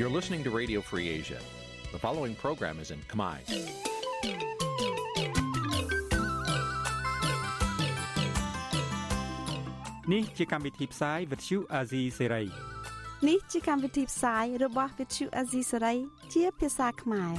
[0.00, 1.38] You're listening to Radio Free Asia.
[1.92, 3.36] The following program is in Khmer.
[10.12, 12.46] នេះជាកម្មវិធីផ្សាយ Vuthu Azizi Serai
[13.28, 15.96] នេះជាកម្មវិធីផ្សាយរបស់ Vuthu Azizi Serai
[16.34, 17.32] ជាភាសាខ្មែរ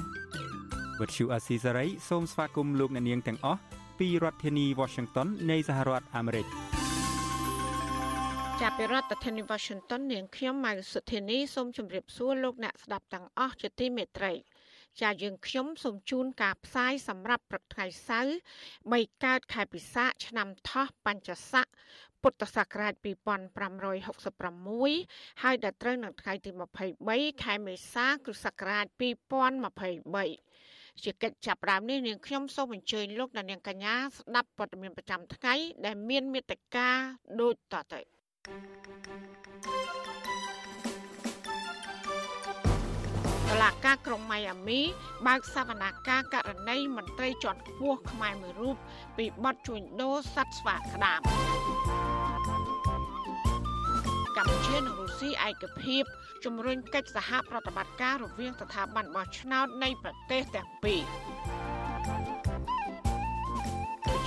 [1.00, 3.60] Vuthu Azizi Serai សូមស្វាគមន៍លោកអ្នកនាងទាំងអស់
[4.00, 6.71] ពីរដ្ឋធានី Washington នៃសហរដ្ឋអាមេរិក
[8.66, 14.32] ចាប់ពីរដ្ឋធានី Washington នាងខ្ញុំម៉ៅសុធានីសូមជម្រាបសួរលោកអ្នកស្ដាប់ទាំងអស់ជាទីមេត្រី
[15.02, 18.34] ចាយើងខ្ញុំសូមជូនការផ្សាយសម្រាប់ព្រឹកថ្ងៃសៅរ៍
[18.80, 21.66] 3កើតខែពិសាខឆ្នាំថោះបញ្ញស័ក
[22.22, 26.52] ពុទ្ធសករាជ2566ហើយដល់ត្រូវនៅថ្ងៃទី
[26.98, 28.86] 23ខែមេសា គ្រិស្តសករាជ
[30.14, 35.54] 2023ជាកិច្ចចាប់ផ្ដើមនេះនាងខ្ញុំសូមអញ្ជើញលោកអ្នកនាងកញ្ញាស្ដាប់ព័ត៌មានប្រចាំថ្ងៃ
[35.86, 36.90] ដែលមានមេត្តា
[37.42, 38.21] ដូចតទៅ
[43.50, 44.82] តឡាការក្រុងម៉ៃអាមី
[45.28, 48.78] បើកសវនាការករណីមន្ត្រីជាន់ខ្ពស់ខ្មែរមួយរូប
[49.18, 51.20] ពីបទជួញដូរសត្វស្វាក្តាម
[54.38, 56.04] កម្ពុជានិងរុស្ស៊ីឯកភាព
[56.46, 61.02] ជំរុញកិច្ចសហប្រតិបត្តិការរវាងស្ថាប័នបោះឆ្នោតនៃប្រទេសទាំងពីរ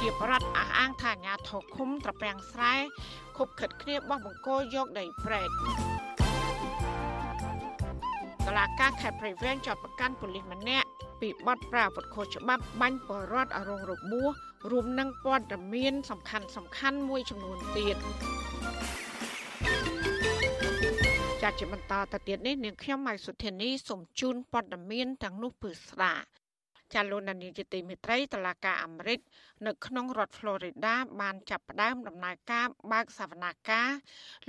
[0.00, 2.74] ជាប្រដ្ឋអះអាងថាអាញាធរឃុំត្រពាំងស្រែ
[3.36, 5.48] ខົບខិតគ្នាបោះបង្គោលយកដីព្រែក
[8.46, 10.88] តឡាការខេត្តព្រៃវែងចាប់ប្រកាន់ប៉ូលីសម្នាក់
[11.20, 14.32] ពីបទប្រាវុធខុសច្បាប់បាញ់បរដ្ឋអរងរបួស
[14.70, 17.96] រួមនឹងព័ត៌មាន សំខាន់សំខាន់មួយចំនួនទៀត
[21.42, 26.14] ចាត់ជាបន្តទៅទៀតនេះនាងខ្ញុំម៉ៃសុធានីសូមជូនព័ត៌មានទាំងនោះពឺស្ដា
[26.94, 29.18] ចាលោកនានីជាទីមេត្រីតឡាការអាមេរិក
[29.66, 33.90] នៅក្នុងរដ្ឋ Florida បានចាប់ផ្ដើមដំណើរការបើកសវនាការ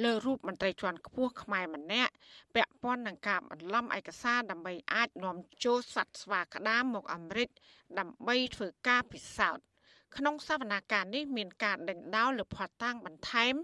[0.03, 2.13] លើរូបមន្ត្រីជាន់ខ្ពស់ខ្មែរម្នាក់
[2.55, 7.50] ពាក់ព័ន្ធនឹងការបន្លំឯកសារដើម្បីអាចនាំចូលសត្វស្វាក្តាមមកអាមេរិក
[8.00, 9.66] ដើម្បីធ្វើការពិសោធន៍
[10.17, 13.55] ក្នុងសវនាការនេះមានការដេញដោលលើផាត់តាំងបន្ថែម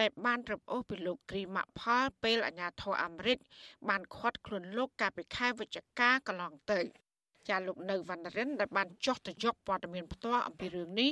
[0.00, 3.38] ដែលបានរឹបអូសពីលោកគ្រីម៉ាផលពេលអាញាធរអាមេរិក
[3.88, 6.80] បានខាត់ខ្លួនលោកកាលពីខែវិច្ឆិកាកន្លងទៅ
[7.48, 11.10] ចាលោកនៅវណ្ណរិនដែលបានចោះទៅយកព័ត៌មានផ្ទាល់អំពីរឿងនេះ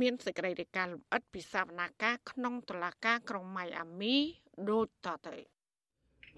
[0.00, 4.14] មានសេចក្តីរាយការណ៍លម្អិតពីសវនាការក្នុងតុលាការក្រុងម៉ៃអាមី
[4.70, 5.36] ដូចតទៅ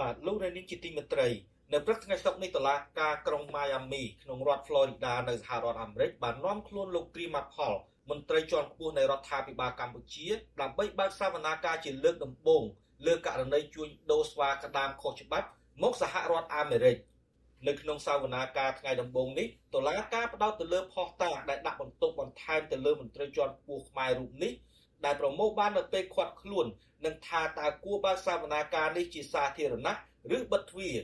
[0.00, 1.28] បាទលោកនាងជាទីមេត្រី
[1.72, 7.74] នៅព្រឹកថ្ងៃសុក្រនេះតុលាការក្រុងម៉ៃអាមីក្នុងរដ្ឋ Florida នៅសហរដ្ឋអាមេរិកបាននាំខ្លួនលោកគ្រីម៉ាផល
[8.10, 10.26] មន្ត្រីជាន់ខ្ពស់នៃរដ្ឋាភិបាលកម្ពុជា
[10.60, 12.62] ដើម្បីបើកសវនាការជាលើកដំបូង
[13.06, 15.48] លើករណីជួញដូរស្វាក្តាមខុសច្បាប់
[15.82, 16.96] មកសហរដ្ឋអាមេរិក
[17.68, 24.52] នៅក្នុងសវនាការថ្ងៃដំបូងនេះតុលាការផ្ដោតទៅលើផុសតាងដែលដាក់បន្ទុកបន្ថែមទៅលើមន្ត្រីជាន់ខ្ពស់ខ្មែររូបនេះ
[25.04, 26.66] ដែលប្រមូលបាននៅពេលខាត់ខ្លួន
[27.04, 29.94] នឹងថាតើគួរបើកសវនាការនេះជាសាធារណៈ
[30.36, 30.96] ឬបិទទ្វារ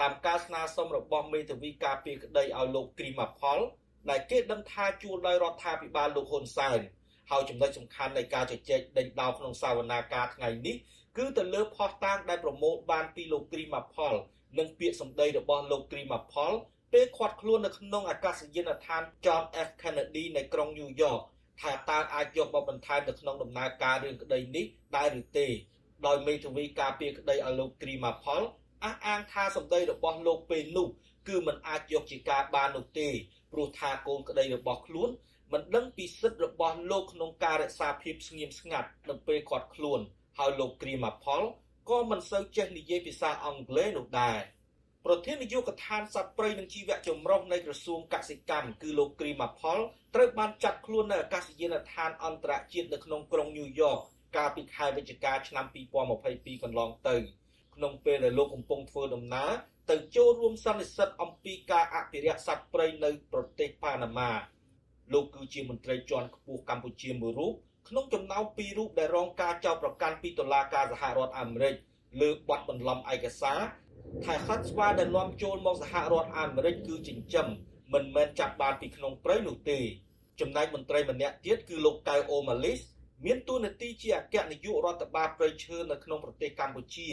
[0.00, 3.58] តាមការស្នើសុំរបស់មេធាវីការពារក្តីឲ្យលោកគ្រីម៉ាផល
[4.10, 6.80] ដែលគេដឹងថាជួលដោយរដ្ឋាភិបាលលោកហ៊ុនសែន
[7.30, 10.76] ហើយចំណុចសំខាន់នៃការជជែកដេញដោលក្នុងសវនាការថ្ងៃនេះ
[11.16, 14.14] គឺទៅលើផុសតាងដែលប្រមូលបានពីលោកគ្រីម៉ាផល
[14.58, 16.52] និងពាក្យសម្ដីរបស់លោកគ្រីម៉ាផល
[16.92, 21.22] ពេលខាត់ខ្លួននៅក្នុងអាកាសយានដ្ឋាន John F Kennedy នៅក្រុង New York
[21.60, 24.64] ថាតើអាចយកមកបន្ថែមនៅក្នុងដំណើរការរឿងក្តីនេះ
[24.96, 25.46] ដែរឬទេ
[26.06, 28.42] ដោយមេធាវីការពារក្តីឲ្យលោកគ្រីម៉ាផល
[28.84, 30.88] អះអាងថាសម្ដីរបស់លោកពេលនោះ
[31.28, 33.08] គឺมันអាចយកជាការបាននោះទេ
[33.52, 35.10] ព្រោះថាកូនក្តីរបស់ខ្លួន
[35.52, 40.00] មិនដឹងពីសិទ្ធិរបស់លោកក្នុងការរក្សាភាពស្ងៀមស្ងាត់នៅពេលគាត់ខ្លួន
[40.38, 41.42] ហើយលោកគ្រីម៉ាផល
[41.88, 44.38] ក៏មិនសូវចេះនិយាយភាសាអង់គ្លេសនោះដែរ
[45.06, 49.78] ប្រធាននាយកដ្ឋានសត្វព្រៃនិងជីវៈចម្រុះនៃក្រសួងកសិកម្មគឺលោកគ្រីម៉ាផល
[50.14, 53.98] ត្រូវបានចាប់ខ្លួននៅអាកាសយានដ្ឋានអន្តរជាតិនៅក្នុងក្រុងញូវយ៉ក
[54.36, 55.66] កាលពីខែវិច្ឆិកាឆ្នាំ
[56.14, 57.16] 2022កន្លងទៅ
[57.74, 59.52] ក្នុងពេលដែលលោកកំពុងធ្វើដំណើរ
[59.90, 64.32] ទៅចូលរួមសន្និសីទអំពីការអភិរក្សសត្វព្រៃនៅប្រទេសប៉ាណាម៉ា
[65.12, 67.54] លោកគឺជាមន្ត្រីជាន់ខ្ពស់កម្ពុជាមួយរូប
[67.92, 71.74] ក្នុងចំណោមពីររូបដែលរងការចោទប្រកាន់ពីតុលាការសហរដ្ឋអាមេរិក
[72.20, 73.60] លើបទបន្លំឯកសារ
[74.24, 77.46] ថាសត្វស្វាដែលនាំចូលមកសហរដ្ឋអាមេរិកគឺចិញ្ចឹម
[77.92, 79.78] មិនមែនចាប់បានពីក្នុងព្រៃនោះទេ
[80.40, 82.80] ចំណែកមន្ត្រីម្នាក់ទៀតគឺលោកកៅអូម៉ាលីស
[83.24, 87.08] មានតួនាទីជាអគ្គនាយករដ្ឋបាលព្រៃឈើនៅក្នុងប្រទេសកម្ពុជា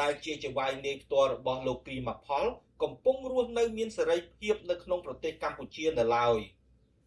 [0.00, 2.46] ដែលជាចៅហ្វាយនាយផ្ទាល់របស់លោកគ្រីម៉ាផល
[2.82, 6.38] កំពុងរស់នៅមានសេរីភាពនៅក្នុងប្រទេសកម្ពុជានៅឡើយ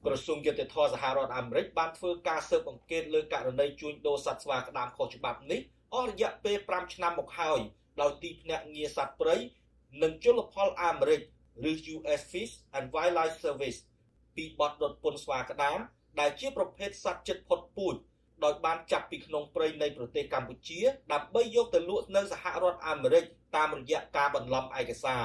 [0.05, 5.61] ក្រសួងយុតិធម៌សហរដ្ឋអាមេរិកបានធ្វើការស៊ើបអង្កេតលើករណីជួញដូរសត្វស្វាក្តាមខុសច្បាប់នេះ
[5.93, 7.59] អស់រយៈពេល5ឆ្នាំមកហើយ
[8.01, 9.35] ដោយទីភ្នាក់ងារសត្វព្រៃ
[10.03, 11.21] និងជលផលអាមេរិក
[11.69, 13.79] ឬ US Fish and Wildlife Service
[14.35, 15.77] ពីបទដុតពន្ធស្វាក្តាម
[16.19, 17.95] ដែលជាប្រភេទសត្វជិតផុតពូជ
[18.43, 20.79] ដោយបានចាប់ពីក្នុងព្រៃនៃប្រទេសកម្ពុជា
[21.13, 23.23] ដើម្បីយកទៅលក់នៅសហរដ្ឋអាមេរិក
[23.55, 25.23] តាមរយៈការបន្លំឯកសារ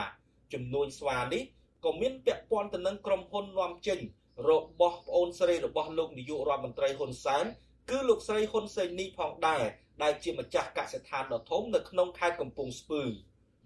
[0.53, 1.43] ចំនួនស្វានេះ
[1.85, 3.99] ក៏មានពាក់ព័ន្ធទៅនឹងក្រុមហ៊ុននាំចេញ
[4.49, 4.51] រ
[4.81, 7.45] បស់ប្អូនស្រីរបស់លោកនាយករដ្ឋមន្ត្រីហ៊ុនសែន
[7.91, 9.65] គឺលោកស្រីហ៊ុនសេនីផងដែរ
[10.03, 13.03] ដែលជាម្ចាស់កសិដ្ឋានដ៏ធំនៅក្នុងខេត្តកំពង់ស្ពឺ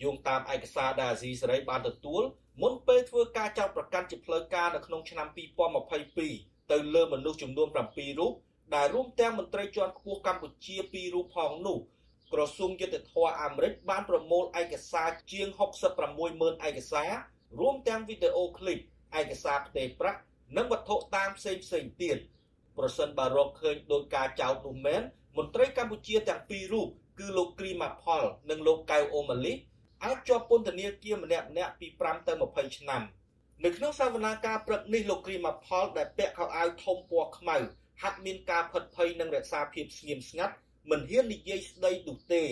[0.02, 2.22] យោងតាមឯកសារដែលអាស៊ីសេរីបានទទួល
[2.62, 5.26] មុនពេលធ្វើការចោទប្រកាន់ជាផ្លូវការនៅក្នុងឆ្នាំ
[5.98, 8.32] 2022ទៅលើមនុស្សចំនួន7រូប
[8.74, 11.78] ដែលរួមទាំងមន្ត្រីជាន់ខ្ពស់កម្ពុជា2រូបផងនោះ
[12.32, 15.48] ក្រសួងយុទ្ធភ័ពអាមេរិកបានប្រមូលឯកសារជាង
[15.80, 17.10] 66ម៉ឺនឯកសារ
[17.60, 18.78] រួមទាំងវីដេអូឃ្លីប
[19.20, 20.20] ឯកសារផ្ទេរប្រាក់
[20.56, 22.18] និងវត្ថុតាមផ្សេងផ្សេងទៀត
[22.78, 25.02] ប្រសិនបើរកឃើញដោយការចោទនោះមែន
[25.36, 29.52] មន្ត្រីកម្ពុជាទាំងពីររូបគឺលោកគ្រីម៉ាផល និងលោកកៅអូម៉ាលី
[30.04, 33.02] អាចជាប់ពន្ធនាគារម្នាក់ម្នាក់ពី5ទៅ20ឆ្នាំ
[33.64, 37.56] នៅក្នុងសវនាការព្រឹកនេះលោកគ្រីម៉ាផល ដែលពាក់ខោអាវធំពណ៌ខ្មៅ
[38.02, 40.54] ហាក់មានការផិតភ័យនិងរក្សាភាពស្ងៀមស្ងាត់
[40.90, 42.42] មិនហ៊ាននិយាយស្ដីនោះទេ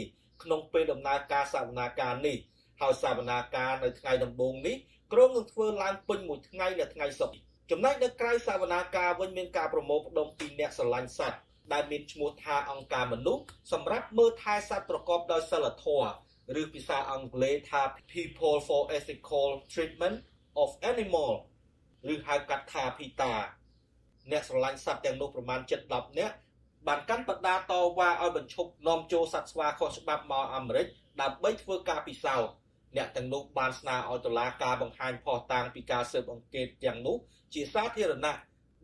[0.42, 2.36] ក្នុងពេលដំណើរការសវនាការនេះ
[2.80, 4.76] ហើយសវនាការនៅថ្ងៃដំបូងនេះ
[5.12, 7.38] ក្រុងនឹងធ្វើឡើងពេញមួយថ្ងៃនៅថ្ងៃសុក្រ
[7.74, 11.38] ចំណែកនៅក្រៅសវនាការវិញមានការប្រមូលផ្ដុំពីអ្នកស្រឡាញ់សត្វ
[11.72, 13.42] ដែលមានឈ្មោះថាអង្គការមនុស្ស
[13.72, 16.08] សម្រាប់មើលថែសត្វប្រកបដោយសិលធម៌
[16.60, 17.82] ឬភាសាអង់គ្លេសថា
[18.12, 20.16] People for Ethical Treatment
[20.62, 21.32] of Animal
[22.12, 23.32] ឬហៅកាត់ថា PETA
[24.30, 26.34] អ្នកស្រឡាញ់សត្វទាំងនោះប្រមាណ7-10នាក់
[26.86, 30.86] បានកាន់បដាតវ៉ាឲ្យបញ្ឈប់នាំចូលសត្វស្វាខុសច្បាប់មកអាមេរិក
[31.20, 32.52] ដើម្បីធ្វើការពិសោធន៍
[32.96, 37.18] អ្នកទាំងនោះបានស្នើឲ្យតុលាការបង្ហាញភស្តុតាងពីការស៊ើបអង្កេតទាំងនោះ
[37.54, 38.34] ជាសាធារណៈ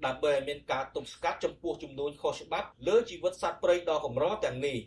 [0.06, 4.78] ដើម្បីឲ្យមានការទប់ស្កាត់ចំពោះចំនួនខុសច្បាប់លើជីវិតសត្វព្រៃដ៏កម្រទាំងនេះ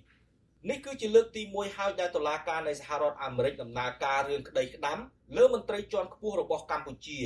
[0.70, 4.98] នេះគឺជាលើកទី1ហើយដែលតុលាការនៃសហរដ្ឋអាមេរិកដំណើរការរឿងក្តីក្តាំ
[5.38, 7.20] លើមន្ត្រីជាន់ខ្ពស់របស់កម្ពុជា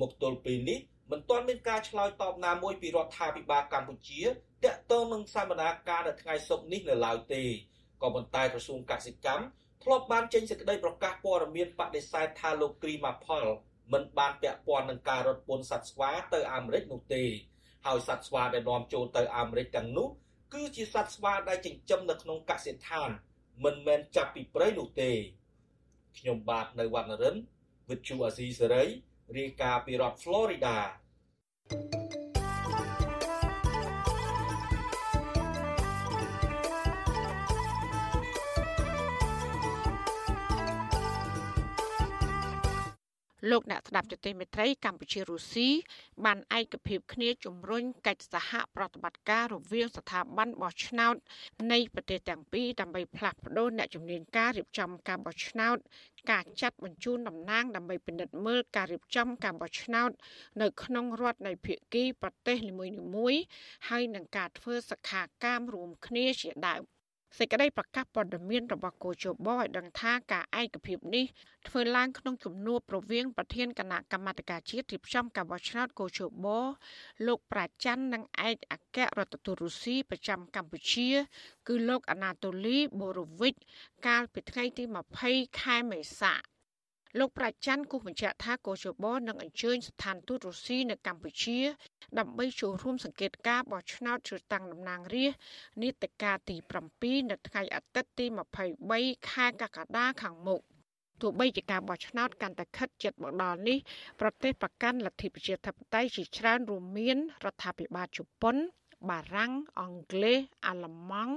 [0.00, 0.78] មកទល់ពេលនេះ
[1.10, 4.22] មិនទាន់មានការឆ្លើយតបណាមួយពីរដ្ឋាភិបាលកម្ពុជា
[4.64, 5.68] តាក់ទងនឹងសកម្មភា
[5.98, 7.42] ពនៅថ្ងៃសុក្រនេះនៅឡើយទេ
[8.02, 9.44] ក៏ប៉ុន្តែក្រសួងកសិកម្ម
[9.82, 13.46] ធ្លាប់បានចេញសេចក្តីប្រកាសព័ត៌មានបដិសេធថាលោកគ្រីម៉ាផល
[13.92, 17.24] មិនបានពាក់ព័ន្ធនឹងការរត់ពន្ធសត្វស្វាទៅអាមេរិកនោះទេ
[17.86, 20.08] ហើយសត្វស្វាដែលនាំចូលទៅអាមេរិកទាំងនោះ
[20.54, 23.10] គឺជាសត្វស្វាដែលចិញ្ចឹមនៅក្នុងកសិដ្ឋាន
[23.64, 25.10] មិនមែនចាប់ពីព្រៃនោះទេ
[26.18, 27.36] ខ្ញុំបាទនៅវណ្ណរិន
[27.88, 28.88] With Chu Azizi Saray
[29.38, 30.76] រាយការណ៍ពីរដ្ឋ Florida
[31.70, 32.01] thank you
[43.50, 45.68] លោកអ្នកស្ដាប់ទទេសមេត្រីកម្ពុជារុស្ស៊ី
[46.24, 51.14] បានឯកភាពគ្នាជំរុញកិច្ចសហប្រតិបត្តិការរវាងស្ថាប័នបោះឆ្នោត
[51.72, 55.76] នៃប្រទេសទាំងពីរដើម្បីផ្លាស់ប្តូរអ្នកជំនាញការរៀបចំការបោះឆ្នោត
[56.30, 60.10] ការចាត់បញ្ជូនតំណាងដើម្បីពិនិត្យមើលការរៀបចំការបោះឆ្នោត
[60.62, 62.72] នៅក្នុងរដ្ឋនៃភាគីប្រទេសនី
[63.16, 63.42] មួយៗ
[63.88, 66.82] ហើយនឹងការធ្វើសខាកាមរួមគ្នាជាដើម
[67.38, 71.24] សេចក្តីប្រកាសព័ត៌មានរបស់គូជបឲ្យដឹងថាការឯកភាពនេះ
[71.68, 76.46] ធ្វើឡើងក្នុងជំនួបរវាងប្រធានគណៈកម្មាធិការជាតិរៀបចំការបោះឆ្នោតគូជប
[77.26, 81.10] លោកប្រាច័ន្ទនិងឯកអគ្គរដ្ឋទូតរុស្ស៊ីប្រចាំកម្ពុជា
[81.68, 83.54] គឺលោកអាណាតូលីបូរ៉ូវិច
[84.06, 84.84] កាលពីថ្ងៃទី
[85.22, 86.34] 20ខែមេសា
[87.18, 91.58] លោកប្រាជ្ញាគូបញ្ជាក់ថាកោជបនឹងអញ្ជើញស្ថានទូតរុស្ស៊ីនៅកម្ពុជា
[92.18, 95.40] ដើម្បីចូលរួមសង្កេតការបោះឆ្នោតជ្រើសតាំងតំណាងរាស្ត្រ
[95.82, 96.56] នីតិកាលទី
[96.94, 98.26] 7នៅថ្ងៃអាទិត្យទី
[98.78, 100.60] 23ខែកក្កដាខាងមុខ
[101.20, 103.78] ទោះបីជាការបោះឆ្នោតកាន់តែខិតជិតមកដល់នេះ
[104.20, 108.56] ប្រទេសប្រកាន់លទ្ធិប្រជាធិបតេយ្យជាច្រើនរួមមានរដ្ឋាភិបាលជប៉ុន
[109.10, 111.34] បារាំងអង់គ្លេសអាល្លឺម៉ង់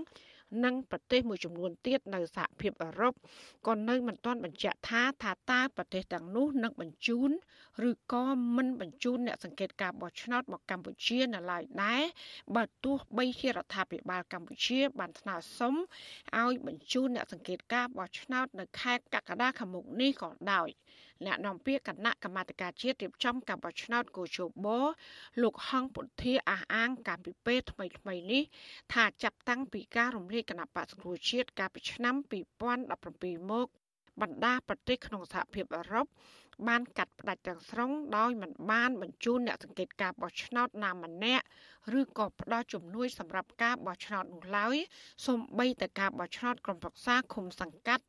[0.64, 3.14] និងប្រទេសមួយចំនួនទៀតនៅសហភាពអឺរ៉ុប
[3.68, 7.32] ក៏នៅមិនទាន់បញ្ជាក់ថាថាតើប្រទេសទាំងនោះនឹងបញ្ជូន
[7.90, 8.26] ឬក៏
[8.56, 12.04] មិនបញ្ជូនអ្នកសង្កេតការបោះឆ្នោតមកកម្ពុជានៅឡើយដែរ
[12.56, 15.76] បើទោះបីជារដ្ឋាភិបាលកម្ពុជា បានស្នើសុំ
[16.40, 20.70] ឲ្យបញ្ជូនអ្នកសង្កេតការបោះឆ្នោតនៅខែកក្កដាខាងមុខនេះក៏ដោយ
[21.26, 24.68] អ្នកនាំពាក្យគណៈកម្មាធិការជាតិរៀបចំការបោះឆ្នោតកោជប
[25.42, 28.44] លោកហងពុធាអះអាងកាលពីពេលថ្មីថ្មីនេះ
[28.94, 32.16] ថាចាប់តាំងពីការរំលាយគណៈបក្សសង្គ្រោះជាតិកាលពីឆ្នាំ
[32.84, 33.68] 2017មក
[34.22, 36.06] បណ្ដាប្រទេសក្នុងសហភាពអឺរ៉ុប
[36.68, 41.46] បានកាត់ផ្តាច់ទាំងស្រុងដោយមិនបានបញ្ជូនអ្នកសង្កេតការបោះឆ្នោតណាម្នាក់
[42.00, 44.76] ឬក៏ផ្ដល់ជំនួយសម្រាប់ការបោះឆ្នោតនោះឡើយ
[45.26, 48.04] សូម្បីតែការបោះឆ្នោតក្រុមប្រឹក្សាឃុំសង្កាត់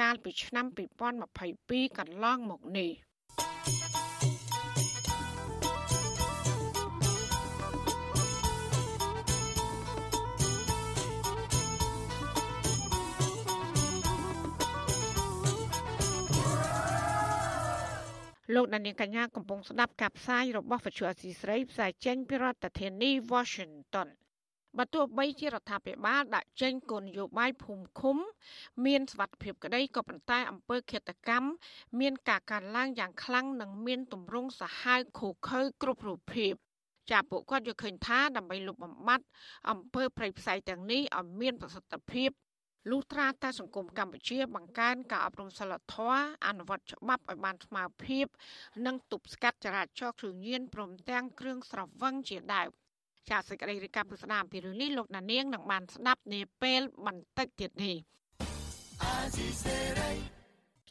[0.00, 0.66] កាលពីឆ្នាំ
[1.32, 3.07] 2022កន្លងមកនេះ
[18.54, 24.08] លោកដានៀងកញ្ញាកំពុងស្ដាប់ការផ្សាយរបស់វិទ្យុអសីស្រីផ្សាយចេញពីរដ្ឋធានី Washington
[24.78, 28.16] បើទោះបីជារដ្ឋាភិបាលដាក់ចេញគោលនយោបាយភូមិឃុំ
[28.86, 31.48] មានសវត្ថភាពក្តីក៏ប៉ុន្តែអំពើឃាតកម្ម
[32.00, 36.52] មានការកើនឡើងយ៉ាងខ្លាំងនិងមានទម្រង់សាហាវឃោឃៅគ្រប់រូបភាព
[37.10, 39.24] ចាពួកគាត់យល់ឃើញថាដើម្បីលុបបំបាត់
[39.70, 42.30] អំពើប្រៃផ្សៃទាំងនេះឲ្យមានប្រសិទ្ធភាព
[42.90, 48.26] លុះត្រាតែសង្គមកម្ពុជាបង្កើនការអប់រំសិលធម៌អនុវត្តច្បាប់ឲ្យបានស្មើភាព
[48.86, 52.68] និងទប់ស្កាត់ចរាចរណ៍គ្រឿងញៀនព្រមទាំងគ្រឿងស្រវឹងជាដើម
[53.30, 57.96] ចាសសេចក្តីរាយការណ៍ពីស្ដាមពីរឿងនេះលោកដានៀងនឹងបានស្ដាប់នាពេលបន្តិចទៀតនេះ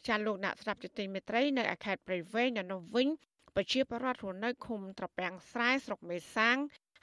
[0.06, 3.08] ចាលោកអ្នកស្ដាប់ជទិមេត្រីនៅខេត្តព្រៃវែងនៅនោះវិញ
[3.56, 6.58] ប្រជាពលរដ្ឋរស់នៅឃុំត្រពាំងស្រែស្រុកមេសាំង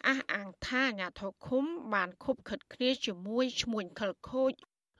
[0.08, 4.54] អះអាងថាអាញាធរឃុំបានខុបខិតគ្នាជាមួយឈ្មួញខិលខូច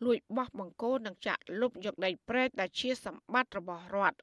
[0.04, 4.18] លួចបោះបង្គោលនិងចាក់លុបយកដីព្រែកដែលជាសម្បត្តិរបស់រដ្ឋ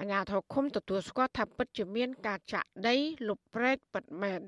[0.00, 2.96] អាញាធរឃុំទទួលស្គាល់ថាពិតជាមានការចាក់ដី
[3.28, 4.40] លុបព្រែកពិតមែន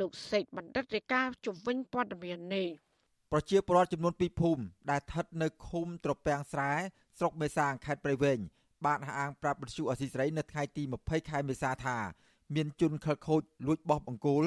[0.00, 2.68] លោកសេកបណ្ឌិតរាជការជំវិញព័ត៌មាននេះ
[3.32, 6.72] ប្រជាពលរដ្ឋចំនួន2ភូមិដែលស្ថិតនៅឃុំត្រពាំងស្រែ
[7.18, 8.38] ស្រុកមេសាងខេត្តព្រៃវែង
[8.86, 11.96] បានអះអាងប្រាប់បទសុអសីស្រីនៅថ្ងៃទី20ខែមេសាថា
[12.54, 14.44] មានជនខិលខូចលួចបោះបង្គោល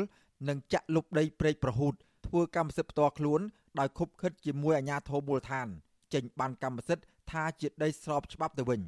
[0.50, 1.94] និងចាក់លុបដីព្រែកប្រហូត
[2.30, 3.42] ធ្វើកម្មសិទ្ធិផ្ទាល់ខ្លួន
[3.80, 5.68] ដោយខុបខិតជាមួយអាជ្ញាធរមូលដ្ឋាន
[6.14, 8.82] ចេញបានកម្មសិទ្ធិថាជាដីស្របច្បាប់ទៅវិញ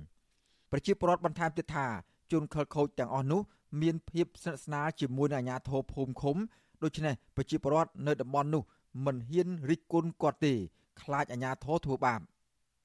[0.71, 1.87] ប្រជាពលរដ្ឋបន្ថែមទៀតថា
[2.31, 3.41] ជនខិលខូចទាំងអស់នោះ
[3.81, 6.37] មានភាពស្និទ្ធស្នាលជាមួយនឹងអាជ្ញាធរភូមិឃុំ
[6.83, 8.63] ដូច្នេះប្រជាពលរដ្ឋនៅតំបន់នោះ
[9.05, 10.53] មិនហ៊ានរិះគន់គាត់ទេ
[11.01, 12.21] ខ្លាចអាជ្ញាធរធ្វើបាប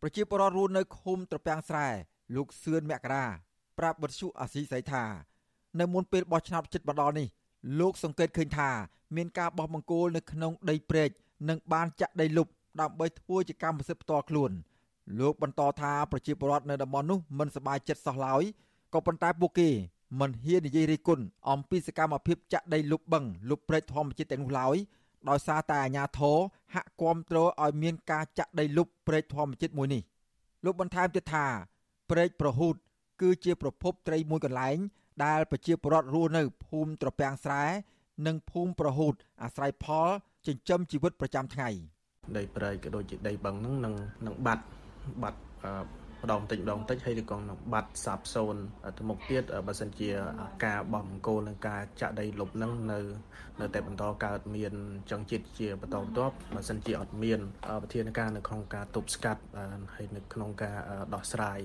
[0.01, 1.87] ប្រជាពលរដ្ឋរស់នៅឃុំត្រពាំងស្រែ
[2.37, 3.25] លោកសឿនមករា
[3.79, 5.05] ប្រាប់បទសុអាស៊ីសីថា
[5.81, 7.29] នៅមុនពេលបោះឆ្នោតចិត្តមកដល់នេះ
[7.81, 8.71] លោកសង្កេតឃើញថា
[9.17, 11.11] មានការបោះបង្គោលនៅក្នុងដីព្រែក
[11.49, 12.49] និងបានចាក់ដីលុប
[12.81, 14.51] ដើម្បីធ្វើជាកម្មសិទ្ធិផ្ទាល់ខ្លួន
[15.21, 18.43] លោកបន្តថាប្រជាពលរដ្ឋនៅតំបន់នោះមិនសប្បាយចិត្តសោះឡើយ
[18.95, 19.69] ក៏ប៉ុន្តែពួកគេ
[20.21, 24.77] មិនហ៊ាននិយាយរិះគន់អំពីសកម្មភាពចាក់ដីលុបបឹងលុបព្រែកធម្មជាតិទាំងនោះឡើយ
[25.29, 26.39] ដោយសារតែអាជ្ញាធរ
[26.75, 30.03] ហាក់គាំទ្រឲ្យមានការចាក់ដីលុបព្រែកធម្មជាតិមួយនេះ
[30.65, 31.47] លោកបន្ថែមទៀតថា
[32.11, 32.75] ព្រែកប្រហូត
[33.21, 34.77] គឺជាប្រភពត្រីមួយកន្លែង
[35.25, 37.65] ដែលប្រជាពលរដ្ឋរស់នៅភូមិត្រពាំងស្រែ
[38.27, 40.09] និងភូមិប្រហូតអាស្រ័យផល
[40.47, 41.69] ចិញ្ចឹមជីវិតប្រចាំថ្ងៃ
[42.37, 43.95] ដីព្រែកក៏ដូចជាដីបឹងហ្នឹងនឹង
[44.27, 44.65] នឹងបាត់
[45.23, 45.41] បាត់
[46.23, 48.61] ម្ដងតិចម្ដងតិចហើយឬក៏នឹងបាត់សាបសូន្យ
[48.99, 50.11] ទៅមុខទៀតបើសិនជា
[50.65, 53.01] ការបោះបង្គោលនិងការចាក់ដីលុបហ្នឹងនៅ
[53.61, 54.73] នៅតែបន្តកើតមាន
[55.11, 57.41] ចង្ជាតិជាបន្តបន្ទាប់បើសិនជាអត់មាន
[57.83, 59.43] វិធានការនៅក្នុងការទប់ស្កាត់
[59.95, 60.77] ហើយនៅក្នុងការ
[61.15, 61.59] ដោះស្រាយ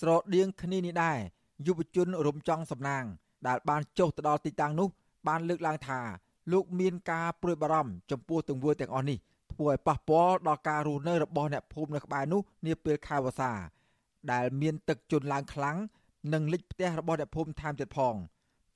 [0.00, 1.18] ស្រដៀងគ្នានេះដែរ
[1.66, 3.04] យុវជនរំចង់សំណាង
[3.46, 4.88] ដែលបានចុះទៅដល់ទីតាំងនោះ
[5.28, 6.00] បានលើកឡើងថា
[6.52, 9.18] លោកមានការព្រួយបារម្ភចំពោះទង្វើទាំងអស់នេះ
[9.52, 13.52] ធ្វើឲ្យប៉ះពាល់ដល់ការរស់នៅរបស់អ្នកភូមិនៅក្បែរនោះនាពេលខែវស្សា
[14.32, 15.76] ដែលមានទឹកជន់ឡើងខ្លាំង
[16.32, 18.14] និងលិចផ្ទះរបស់អ្នកភូមិថែមទៀតផង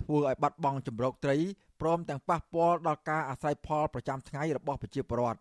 [0.03, 1.37] ធ្វើឲ្យបាត់បង់ចម្រោកត្រី
[1.81, 5.41] ព្រមទាំងប៉ះពាល់ដល់ការអាស្រ័យផលប្រចាំថ្ងៃរបស់ប្រជាពលរដ្ឋ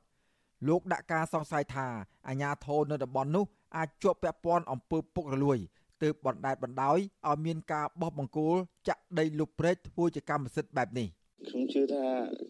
[0.68, 1.88] លោកដាក់ការសង្ស័យថា
[2.28, 3.46] អាញាធរនៅតំបន់នោះ
[3.78, 5.58] អាចជាប់ពាក់ព័ន្ធអំពើពុករលួយ
[6.04, 8.56] ទើបបណ្តែតបណ្ដោយឲ្យមានការបោះបង្គោល
[8.88, 11.08] ចាក់ដីលុបព្រែកធ្វើជាកម្មសិទ្ធិបែបនេះ
[11.50, 12.06] ខ្ញុំជឿថា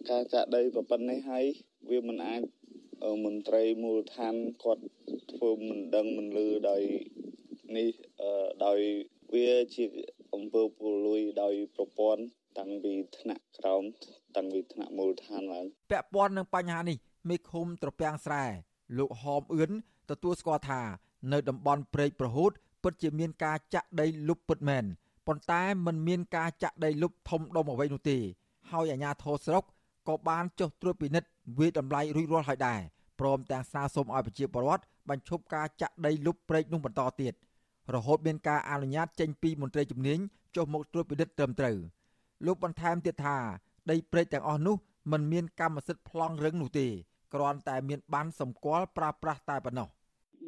[0.09, 1.45] ការចាក់ដីប្រប៉ុណ្ណេះហើយ
[1.89, 2.41] វាមិនអាច
[3.25, 4.83] មន្ត្រីមូលដ្ឋានគាត់
[5.31, 6.81] ធ្វើមិនដឹងមិនលឺដោយ
[7.77, 7.89] នេះ
[8.65, 8.79] ដោយ
[9.33, 9.85] វាជា
[10.33, 12.23] អង្គើពលលួយដោយប្រព័ន្ធ
[12.57, 13.83] តាំងពីថ្នាក់ក្រោម
[14.35, 16.97] តាំងពីថ្នាក់មូលដ្ឋានឡើងពាក់ព័ន្ធនឹងបញ្ហានេះ
[17.29, 18.45] មេឃុំត្រពាំងស្រែ
[18.97, 19.71] លោកហមអឿន
[20.09, 20.81] ទទួលស្គាល់ថា
[21.33, 22.51] នៅតំបន់ព្រែកប្រហូត
[22.83, 24.83] ពិតជាមានការចាក់ដីលុបពិតមែន
[25.27, 28.17] ប៉ុន្តែมันមានការចាក់ដីលុបធំដុំអ្វីនោះទេ
[28.71, 29.63] ហើយអាជ្ញាធរស្រុក
[30.07, 32.79] ក៏បានចុះត្រួតពិនិត្យវិតម្លៃរួចរាល់ហើយដែរ
[33.19, 37.33] ព្រមទាំងស្នើសុំឲ្យប្រជាពលរដ្ឋបញ្ឈប់ការចាក់ដីលុបព្រែកនោះបន្តទៀត
[37.95, 40.19] រហូតមានការអនុញ្ញាតចេញពីមន្ត្រីជំនាញ
[40.55, 41.77] ចុះមកត្រួតពិនិត្យត្រឹមត្រូវ
[42.45, 43.37] លោកបន្ថែមទៀតថា
[43.91, 44.75] ដីព្រែកទាំងអស់នោះ
[45.11, 46.87] មិនមានកម្មសិទ្ធិប្លង់រឹងនោះទេ
[47.33, 49.87] គ្រាន់តែមានបានសម្គាល់ប្រើប្រាស់តែប៉ុណ្ណោះ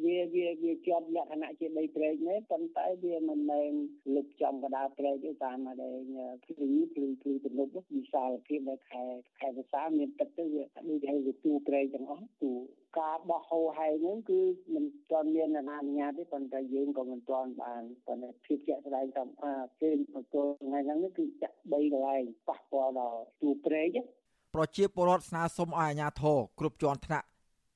[0.04, 3.72] វាវាវាជាប់លក្ខណៈជាដីព្រែកនេះប៉ុន្តែវាមិនមែន
[4.14, 5.96] លុបចំកដាលព្រែកទេតាមដែល
[6.44, 9.04] ភ្លឺភ្លឺភ្លឺទំនប់វិសាលភាពនៅខែ
[9.40, 12.52] ខែភាសាមានទឹកទៅវាដូចឲ្យវាទូព្រែកទាំងអស់ទូ
[13.00, 14.40] ការបោះហូរហែងហ្នឹងគឺ
[14.74, 23.98] មិនទាន់មានអនុញ្ញាតទេប៉ុន្តែយើងក៏មិនទាន់បានប៉ុន្តែភាពជាក់ស្ដែងតាមអាពេលមកទល់ថ្ងៃហ្នឹងគឺចាក់3កន្លែងប៉ះពាល់ដល់ទូព្រែក
[24.54, 27.26] ប្រជាពលរដ្ឋស្នើសុំឲ្យអាជ្ញាធរគ្រប់ជាន់ថ្នាក់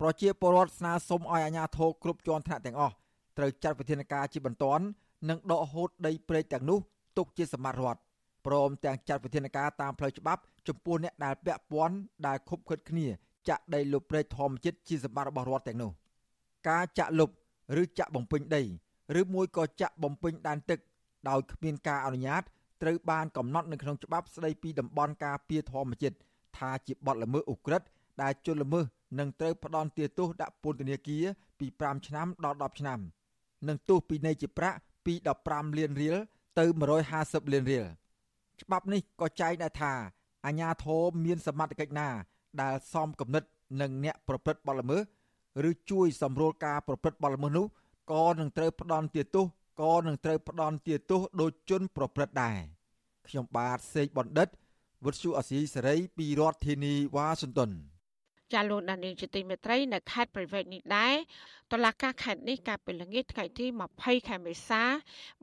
[0.01, 2.95] ប្រជាពលរដ្ឋស្នើសុំឲ្យអាជ្ញាធរគ្រប់ជាន់ថ្នាក់ទាំងអស់
[3.37, 4.85] ត្រូវចាត់វិធានការជាបន្ទាន់
[5.29, 6.79] និងដកហូតដីព្រែកទាំងនោះ
[7.19, 8.01] ទុកជាសម្បត្តិរដ្ឋ
[8.47, 13.07] ព្រមទាំងចាត់វិធានការតាមផ្លូវច្បាប់ចំពោះអ្នកដែលពាក់ព័ន្ធដែលខុបខិតគ្នា
[13.49, 15.91] ចាក់ដីលុបព្រែកធម្មជាតិជាសម្បត្តិរបស់រដ្ឋទាំងនោះ
[16.69, 17.31] ការចាក់លុប
[17.83, 18.63] ឬចាក់បំពេញដី
[19.21, 20.79] ឬមួយក៏ចាក់បំពេញដែនទឹក
[21.29, 22.43] ដោយគ្មានការអនុញ្ញាត
[22.83, 26.17] ត្រូវបានកំណត់នៅក្នុងច្បាប់ស្តីពីតំបន់ការពារធម្មជាតិ
[26.59, 27.87] ថាជាបទល្មើសឧក្រិដ្ឋ
[28.23, 28.85] ដែលជន់ល្មើស
[29.19, 31.25] នឹងត្រូវផ្ដន់ទាទោសដាក់ពន្ធនាគារ
[31.59, 33.01] ពី5ឆ្នាំដល់10ឆ្នាំ
[33.69, 35.15] និងទោសពិន័យជាប្រាក់ពី
[35.47, 36.17] 15លានរៀល
[36.59, 36.65] ទៅ
[37.09, 37.85] 150លានរៀល
[38.61, 39.93] ច្បាប់នេះក៏ចែងដែរថា
[40.47, 42.09] អាជ្ញាធរមានសមត្ថកិច្ចណា
[42.63, 43.45] ដែលសមគំនិត
[43.81, 45.03] នឹងអ្នកប្រព្រឹត្តបទល្មើស
[45.69, 47.67] ឬជួយសម្រួលការប្រព្រឹត្តបទល្មើសនោះ
[48.13, 49.47] ក៏នឹងត្រូវផ្ដន់ទាទោស
[49.83, 52.59] ក៏នឹងត្រូវផ្ដន់ទាទោសដោយជនប្រព្រឹត្តដែរ
[53.29, 54.49] ខ្ញុំបាទសេកបណ្ឌិត
[55.05, 57.71] វុទ្ធុអសីសេរីពីរដ្ឋធានីវ៉ាស៊ីនតោន
[58.53, 61.15] ចាលោកដានីជាទីមេត្រីនៅខេត្តប្រវែកនេះដែរ
[61.73, 63.67] តឡាកាខេត្តនេះកាលពីល្ងាចថ្ងៃទី
[63.99, 64.83] 20ខែមេសា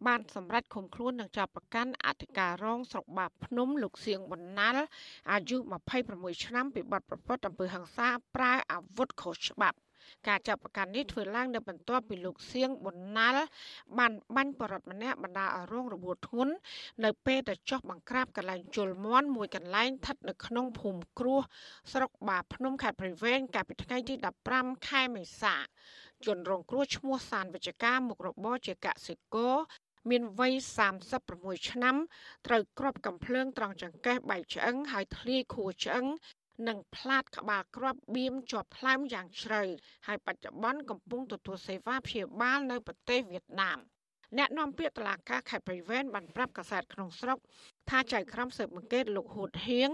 [0.06, 4.84] បានសម្រេចឃុំខ្លួននិងចាប់ប្រកាន់អធិការរងស្រុកបាភ្នំលោកសៀងវណ្ណាល់
[5.32, 5.58] អាយុ
[6.02, 9.78] 26ឆ្នាំពីបទប្រព្រឹត្តអំពើហិង្សាប្រើអាវុធខុសច្បាប់
[10.28, 13.46] ការចាប់ប្រកាន់នេះធ្វើឡើងនៅបន្ទាប់ពីលោកសៀងប៊ុនណាល់
[13.98, 16.54] បានបាញ់បរិវត្តម្នាក់បណ្ដាឲ្យរងរបួសធ្ងន់
[17.04, 21.40] នៅពេលទៅចុះបង្ក្រាបកន្លែងជលមន់មួយកន្លែងស្ថិតនៅក្នុងភូមិគ្រោះ
[21.94, 24.16] ស្រុកបាភ្នំខេត្តព្រៃវែងកាលពីថ្ងៃទី
[24.52, 25.56] 15ខែមេសា
[26.26, 29.56] ជនរងគ្រោះឈ្មោះសានវិជ្ជការមុខរបរជាកសិករ
[30.10, 30.54] មានវ័យ
[31.14, 31.96] 36ឆ្នាំ
[32.48, 36.06] ត្រូវគ្រាប់កំភ្លើងត្រង់ចង្កេះបែកឆ្អឹងហើយធ្លាយខួរឆ្អឹង
[36.68, 39.62] និងផ្លាតក្បាលគ្រាប់បៀមជាប់ថ្លើមយ៉ាងជ្រៅ
[40.08, 43.78] ហើយបច្ចុប្បន្នកំពុងទទួលសេវាព្យាបាលនៅប្រទេសវៀតណាម។
[44.38, 47.38] អ្នកនាំពាក្យតឡាការខេត្តព្រៃវែនបានប្រាប់កាសែតក្នុងស្រុក
[47.90, 49.90] ថាចៅក្រមស៊ើបអង្កេតលោកហួតហៀង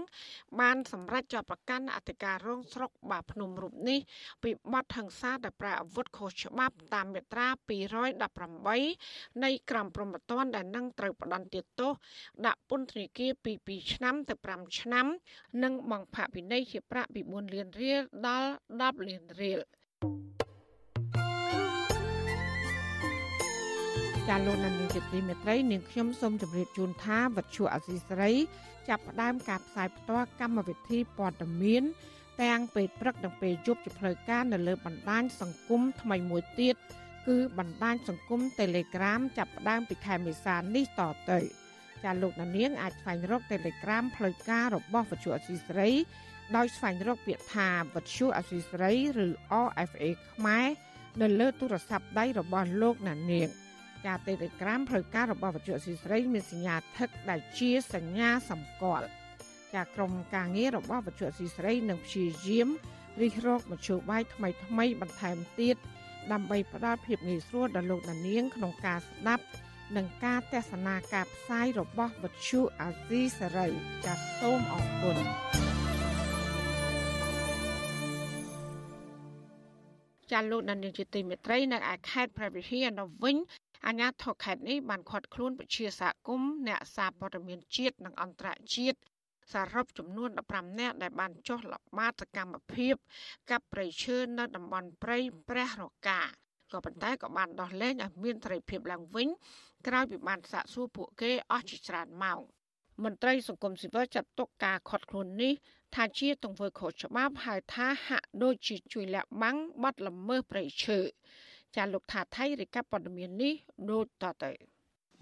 [0.60, 4.00] បានសម្រេចចាប់ប្រកាន់អធិការរងស្រុកបាភ្នំរូបនេះ
[4.42, 7.48] ពីបទហិង្សាដែលប្រើអាវុធខុសច្បាប់តាមមាត្រា
[8.64, 11.92] 218នៃក្រមព្រហ្មទណ្ឌដែលនឹងត្រូវផ្ដន្ទាទោស
[12.46, 15.06] ដាក់ពន្ធនាគារពី2ឆ្នាំទៅ5ឆ្នាំ
[15.62, 19.60] និងបង្ផាកពិន័យជាប្រាក់ពី4លានរៀលដល់10លានរៀល
[24.28, 28.30] ចាលោកនាងជាទីមេត្រីនាងខ្ញុំសូមជម្រាបជូនថាវັດឈូអសីស្រី
[28.88, 31.82] ចាប់ផ្ដើមការផ្សាយផ្ទាល់កម្មវិធីព័ត៌មាន
[32.42, 36.76] ទាំងពេលព្រឹកនិងពេលយប់ជាផ្លូវការនៅលើបណ្ដាញសង្គមថ្មីមួយទៀត
[37.28, 41.38] គឺបណ្ដាញសង្គម Telegram ចាប់ផ្ដើមពីខែមេសានេះតទៅ
[42.04, 45.88] ចាលោកនាងអាចស្វែងរក Telegram ផ្លូវការរបស់វិទ្យុអសីស្រី
[46.56, 48.92] ដោយស្វែងរកពាក្យថាវិទ្យុអសីស្រី
[49.26, 49.28] ឬ
[49.66, 50.66] RFA ខ្មែរ
[51.20, 53.14] នៅលើទូរស័ព្ទដៃរបស់លោកនា
[53.48, 53.50] ង
[54.06, 59.06] ការ Telegram ផ្លូវការរបស់វិទ្យុស៊ីស្រីមានសញ្ញាថឹកដែលជាសញ្ញាសម្គាល់
[59.74, 62.68] ចាក្រុមការងាររបស់វិទ្យុស៊ីស្រីនឹងព្យាយាម
[63.22, 65.76] រិះរកមធ្យោបាយថ្មីថ្មីបន្ថែមទៀត
[66.32, 69.44] ដើម្បីផ្ដល់ភាពងាយស្រួលដល់លោកដានាងក្នុងការស្ដាប់
[69.96, 73.68] និងការទស្សនាការផ្សាយរបស់វិទ្យុអាស៊ីសេរី
[74.04, 75.16] ចាសសូមអរគុណ
[80.32, 83.36] ចាលោកដានៀងជាទីមេត្រីនៅឯខេត្តព្រះវិហារនៅវិញ
[83.86, 88.98] អាញាធរខេត្តនេះបានឃាត់ខ្លួនពជាសហគមន៍អ្នកសារព័ត៌មានជាតិនិងអន្តរជាតិ
[89.52, 92.94] សរុបចំនួន15នាក់ដែលបានចុះល្បាតសកម្មភាព
[93.50, 96.20] កັບព្រៃឈើនៅតំបន់ព្រៃព្រះរកា
[96.72, 99.28] ក៏ប៉ុន្តែក៏បានដោះលែងឲ្យមានសេរីភាពឡើងវិញ
[99.86, 102.40] ក្រោយពីបានសាកសួរពួកគេអស់ជាច្រើនម៉ោង
[103.04, 105.52] មន្ត្រីសង្គមស៊ីវិលចាត់ទុកការខាត់ខ្លួននេះ
[105.94, 110.98] ថាជាទង្វើខុសច្បាប់ហើយថាហាក់ដូចជាជួយលាក់បាំងបទល្មើសព្រៃឈើ
[111.76, 113.54] ចាលោកថាថៃរាយការណ៍ព័ត៌មាននេះ
[113.90, 114.52] ដូចតទៅ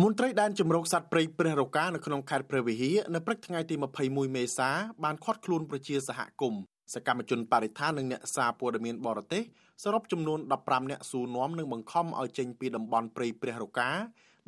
[0.02, 3.74] មន្ត្រីដែនជំរកសត្វព្រៃព្រះរកានៅក្នុងខេត្តព្រះវិហារនៅព្រឹកថ្ងៃទី
[4.06, 4.70] 21មេសា
[5.04, 6.62] បានឃាត់ខ្លួនប្រជាសហគមន៍
[6.94, 9.42] សកម្មជនបរិស្ថាននិងអ្នកសារព័ត៌មានបរទេស
[9.82, 13.90] សរុបចំនួន15នាក់សួរនាំនិងបង្ខំឲ្យចេញពីតំបន់ព្រៃព្រះរកា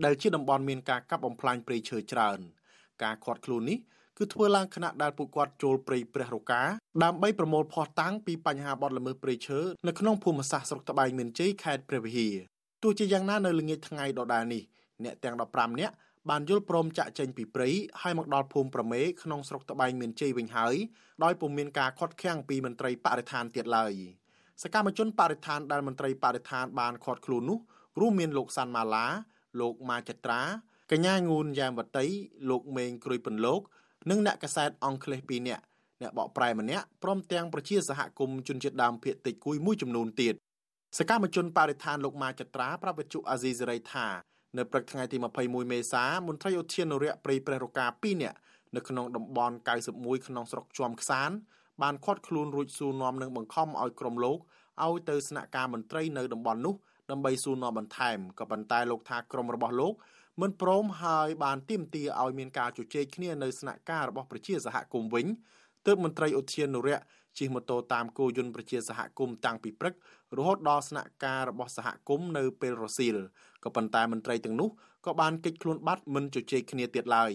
[0.04, 2.38] ដែលជាតំបន់មានការកាប់បំផ្លាញព្រៃឈើច្រើន
[3.02, 3.78] ការឃាត់ខ្លួននេះ
[4.20, 6.62] គឺធ្វើឡើងខណៈដែលពួកគាត់ចូលព្រៃព្រះរកា
[7.04, 12.34] ដើម្បីប្រមូលភស្តុតាងពីបញ្ហាបទល្មើសព្រៃឈើនៅក្នុងភូមិសាស្ត្រស្រុកត្បែងមានជ័យខេត្តព្រះវិហារ
[12.82, 14.62] ទោះជាយ៉ាងណានៅល្ងាចថ្ងៃដដែលនេះ
[15.04, 15.94] អ្នកទាំង15នាក់
[16.30, 17.68] បានយល់ព្រមចាក់ចេញពីព្រៃ
[18.02, 20.74] ហើយមកដល់ភូមិប្រមេក្នុងស្រុកត្បែងមានជ័យវិញហើយ
[21.24, 23.92] ដោយពុំមានការខាត់ខាំងពីមន្ត្រីបរិស្ថានទៀតឡើយ
[24.62, 27.58] សកម្មជនបរិស្ថានដែលមន្ត្រីបរិស្ថានបានខាត់ខ្លួននោះ
[28.00, 29.06] រួមមានលោកសាន់ម៉ាឡា
[29.60, 30.40] លោកម៉ាចត្រា
[30.92, 32.06] កញ្ញាងូនយ៉ាមវតី
[32.50, 33.60] លោកមេងក្រួយពន្លក
[34.08, 35.62] និងអ្នកកសែតអង់គ្លេស2នាក់
[36.02, 40.34] អ្នកបកប្រែម្នាក់ព្រមទាំងប្រជាសហគមន៍ជនជាតិដើមភាគតិចគួយមួយចំនួនទៀត
[40.98, 44.06] សកម្មជនបរិស្ថានលោកម៉ាចត្រាប្រាប់វិទ្យុអាស៊ីសេរីថា
[44.56, 48.36] នៅព្រឹកថ្ងៃទី21មេសាមន្ត្រីឧទ្យានុរក្សព្រៃព្រះរកា2នាក់
[48.76, 49.56] នៅក្នុងតំបន់
[49.92, 51.30] 91ក្នុងស្រុកជាំខ្សាន
[51.82, 54.38] បានឃាត់ខ្លួនរួចសួរនាំនិងបង្ខំឲ្យក្រុមលោក
[54.84, 56.74] ឲ្យទៅស្នាក់ការមន្ត្រីនៅតំបន់នោះ
[57.10, 59.94] ដើម្បីសួរនាំបន្ថែមក៏ប៉ុន្តែលោកថាក្រុមរបស់លោក
[60.40, 65.26] មិនព្រមហើយបានទាមទារឲ្យមានការជជែកគ្នានៅស្នាក់ការរបស់ប្រជាសហគមន៍វិញ
[65.86, 67.04] ទើបមន្ត្រីឧទ្យានុរក្ស
[67.38, 69.94] ជិះម៉ូតូតាមគោយន្តប្រជាសហគមន៍តាំងពីព្រឹក
[70.36, 73.16] រហូតដល់ស្នាក់ការរបស់សហគមន៍នៅពេលរសៀល
[73.64, 74.68] ក៏ប៉ុន្តែមន្ត្រីទាំងនោះ
[75.06, 77.32] ក៏បានគេចខ្លួនបាត់មិនជជែកគ្នាទៀតឡើយ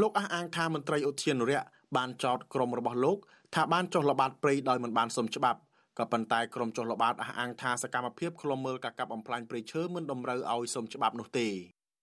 [0.00, 3.18] លោកអះអាងថាមន្ត្រីឧទ្យានុរក្សបានចោទក្រុមរបស់លោក
[3.54, 5.60] ថាបានចុះល្បាតព្រៃដោយមិនបានសុំច្បាប់
[5.98, 11.48] ក៏ប៉ុន្តែក្រុមចុះល្បាតអះអាងថាសកម្មភាពឃ្លាំមើលការកាប់បំផ្លាញព្រៃឈើមិនតម្រូវឲ្យសុំច្បាប់នោះទេ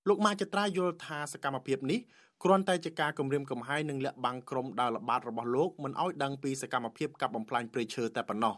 [0.08, 2.00] លោកម៉ាចត្រាយល់ថាសកម្មភាពនេះ
[2.44, 8.56] គ្រាន់តែជាការគម្រាមកំហែងនិងលាក់បាំងក្រុមដើរល្បាតរបស់លោកមិនឲ្យដឹងពីសកម្មភាពកាប់បំផ្លាញព្រៃឈើតែប៉ុណ្ណោះ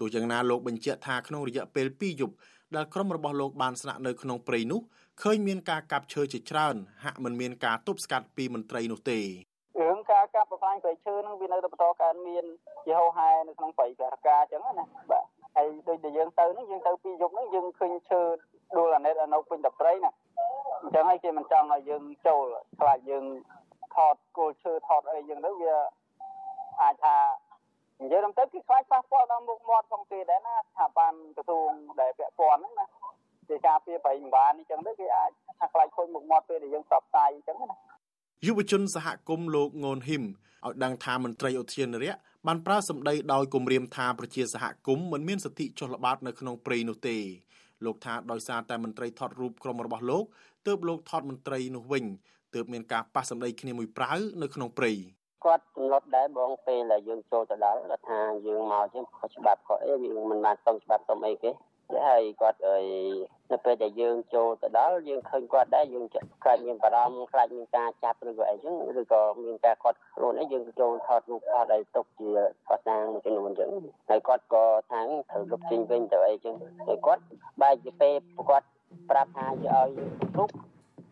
[0.00, 2.34] ទោះយ៉ាងណាលោកបញ្ជាក់ថាក្នុងរយៈពេល2យប់
[2.76, 4.80] ដែលក្រុមរបស់លោកបានស្នាក់នៅក្នុងព្រៃនោះ
[5.22, 6.74] ឃើញមានការកាប់ឈើជាច្រើន
[7.04, 9.18] ហាក់មិនមានការទប់ស្កាត់ពីមន្ត្រីនោះទេ
[9.80, 12.44] រឿងការកាប់បំផ្លាញព្រៃឈើនឹងវានៅតែបន្តកើតមាន
[12.84, 15.24] ជាហោហែនៅក្នុងព្រៃបេរកាអញ្ចឹងណាបាទ
[15.56, 18.20] ហើយដូចដែលយើងទៅហ្នឹងយើងទៅពីយប់ហ្នឹងយើងឃើញឈើ
[18.76, 20.10] ដួលអាណិតអានៅពេញតព្រៃណា
[20.82, 22.44] អញ្ចឹងហើយគេមិនចង់ឲ្យយើងចូល
[22.80, 23.24] ខ្លាចយើង
[23.94, 25.76] ថតគល់ឈើថតអីយ៉ាងទៅវា
[26.82, 27.16] អាចថា
[28.02, 32.86] និយាយទៅគឺខ្លាចប៉ះពាល់ដល់មុខមាត់ផងគេដែរណាស្ថាប័នក្រសួងដែលពាក់ព័ន្ធហ្នឹងណា
[33.48, 37.76] ជាការពៀប្រៃម្បានអញ្ចឹងទៅគេអាចថាខ្លាចខូចមុខមាត់ពេលដែលយើងផ្សព្វផ្សាយអញ្ចឹងណា
[38.46, 47.16] យុវជនសហគមន៍លោកងូនហ៊ីមឲ្យដឹងថាមន្ត្រីឧទ្យានុរក្សបានប្រើសម្ដីដោយគំរាមថាប្រជាសហគមន៍មិនមានសិទ្ធិចុះល្បាតនៅក្នុងព្រៃនោះទេ
[47.84, 50.24] លោកថាដោយសារតែមន្ត្រីថតរូបក្រុមរបស់លោក
[50.66, 52.04] ទើបលោកថតមន្ត្រីនោះវិញ
[52.54, 54.92] ទើបមានការប៉ះសម្ដីគ្នាមួយប្រាវនៅក្នុងព្រៃ
[55.44, 61.50] គាត់កំណត់ដែរបងពេលដែលយើងចូលទៅដល់គាត់ថាយើងមកជាខុសច្បាប់ខុសអីយើងមិនបានសុំច្បាប់សុំអីគេ
[62.08, 62.78] ហើយគាត់អី
[63.52, 66.04] នៅពេលដែលយើងចូលទៅដល់យើងឃើញគាត់ដែរយើង
[66.42, 72.30] ខ្លាចមានបារម្ភខ្លាចមានការចាប់ឬក៏អីចឹងឬក៏មានការគាត់ខ្លួនអីយើងចូលថតរូបថតអីទុកជា
[72.68, 73.70] កសាងមួយចំនួនចឹង
[74.08, 76.54] ហើយគាត់ក៏ថាត្រូវលុបចេញវិញទៅអីចឹង
[76.86, 77.22] ហើយគាត់
[77.60, 78.14] បែរជាពេល
[78.50, 78.66] គាត់
[79.10, 79.90] ប្រាប់ថាយកឲ្យ
[80.36, 80.48] ទុក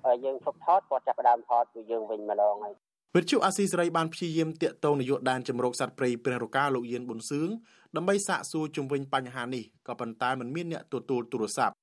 [0.04, 2.74] ហើយយើងឈប់ថតគាត់ចាប់ផ្ដើមថតពីយើងវិញម្ដងហើយ
[3.16, 7.48] វិទ្យុអាស៊ីសេរីបានព្យាយាមតាក់ទងនាយកដែនជំរកសត្វព្រៃព្រះរកាលោកយៀនប៊ុនសឿង
[7.96, 11.74] ដើម្បីសាកសួរជុំវិញបញ្ហានេះក៏ប៉ុន្តែមិនមានអ្នកទទួលទូរស័ព្ទ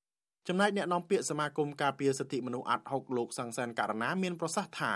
[0.48, 4.92] ចំណែកអ្នកនាំពាក្យសមាគមការពារសិទ្ធិមនុស្សអាត់ហុកលោកសង្សានករណាមានប្រសាសន៍ថា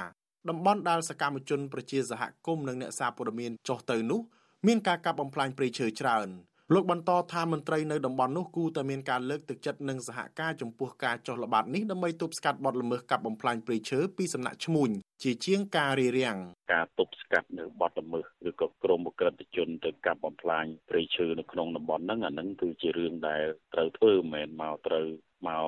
[0.48, 4.20] តំបន់ដែលសកម្មជនប្រជាសហគមន៍និងអ្នកសារព័ត៌មានចុះទៅនោះ
[4.66, 6.28] មានការកាប់បំផ្លាញព្រៃឈើច្រើន
[6.74, 14.90] លោកបន្តថាមន្ត្រីនៅតំបន់នោះគូតែមានការលើកទឹកចិត្តនិងសហការចំពោះការចុះល្បាតនេះដើម្បីទប់ស្កាត់បទល្មើសកាប់បំផ្លាញព្រៃឈើពីសំណាក់ឈ្មួញ
[15.22, 16.38] ជាជាងការរារាំង
[16.72, 25.06] ការទប់ស្កាត់នៅបទល្មើសឬក៏ក្រុមអក្រិតជនទៅកាប់បំផ្លាញព្រៃឈើនៅក្នុងតំបន់ហ្នឹងអាហ្នឹងគឺជារឿងដែលត្រូវធ្វើមិនមែនមកត្រូវ
[25.48, 25.66] មក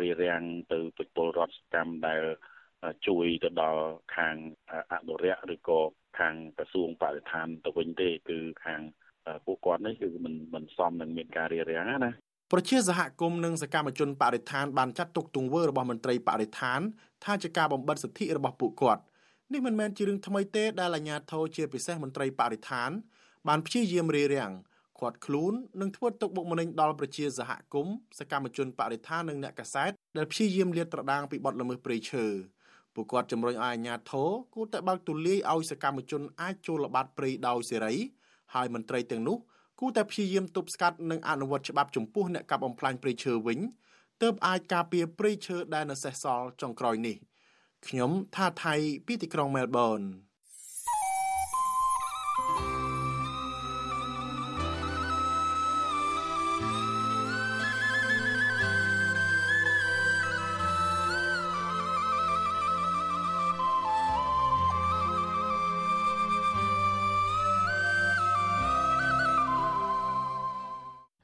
[0.00, 0.80] រារាំងទៅ
[1.14, 2.22] ពលរដ្ឋកម្មដែល
[3.06, 3.84] ជួយទៅដល់
[4.16, 4.36] ខាង
[4.92, 5.80] អនុរិយឬក៏
[6.18, 8.82] ខាងក្រសួងបរិស្ថានទៅវិញទេគឺខាង
[9.46, 12.10] ពួកគាត់នេះគឺមិនមិនសមនឹងមានការរារាំងណា
[12.52, 16.80] ប្រជាសហគមន៍និងសកម្មជនបរិស្ថានបានចាត់ទុកទង្វើរបស់មន្ត្រីបរិស្ថាន
[17.24, 19.02] ថាជាការបំបិទសិទ្ធិរបស់ពួកគាត់
[19.52, 22.90] នេះមិនមែនជារឿងថ្មីទេដែលអាជ្ញាធរជាពិសេសមន្ត្រីបរិស្ថាន
[23.48, 24.52] បានព្យាយាមរារាំង
[24.98, 32.26] ខាត់ខ្លួននិងធ្វើទុកបុកម្នេញដល់ប្រជាសហគមន៍សកម្មជនបរិស្ថាននិងអ្នកកសែតដែលព្យាយាមលាតត្រដាងពីបទល្មើសព្រៃឈើ
[32.94, 37.94] ពួកគាត់ជំរុញឲ្យអាជ្ញាធរគួរតែបើកទូលាយឲ្យសកម្មជនអាចចូលល្បាតព្រៃដោយសេរី
[38.54, 39.36] ហើយមន្ត្រីទាំងនោះ
[39.80, 43.58] គួរតែព្យាយាមទប់ស្កាត់និងអនុវត្តច្បាប់ចំពោះអ្នកកាប់បំផ្លាញព្រៃឈើវិញ
[44.22, 47.16] ទើបអាចការពារព្រៃឈើដែលនៅសេសសល់ចុងក្រោយនេះ
[47.86, 48.74] ខ្ញុំថាថៃ
[49.06, 50.00] ពីទីក្រុងមែលប៊ន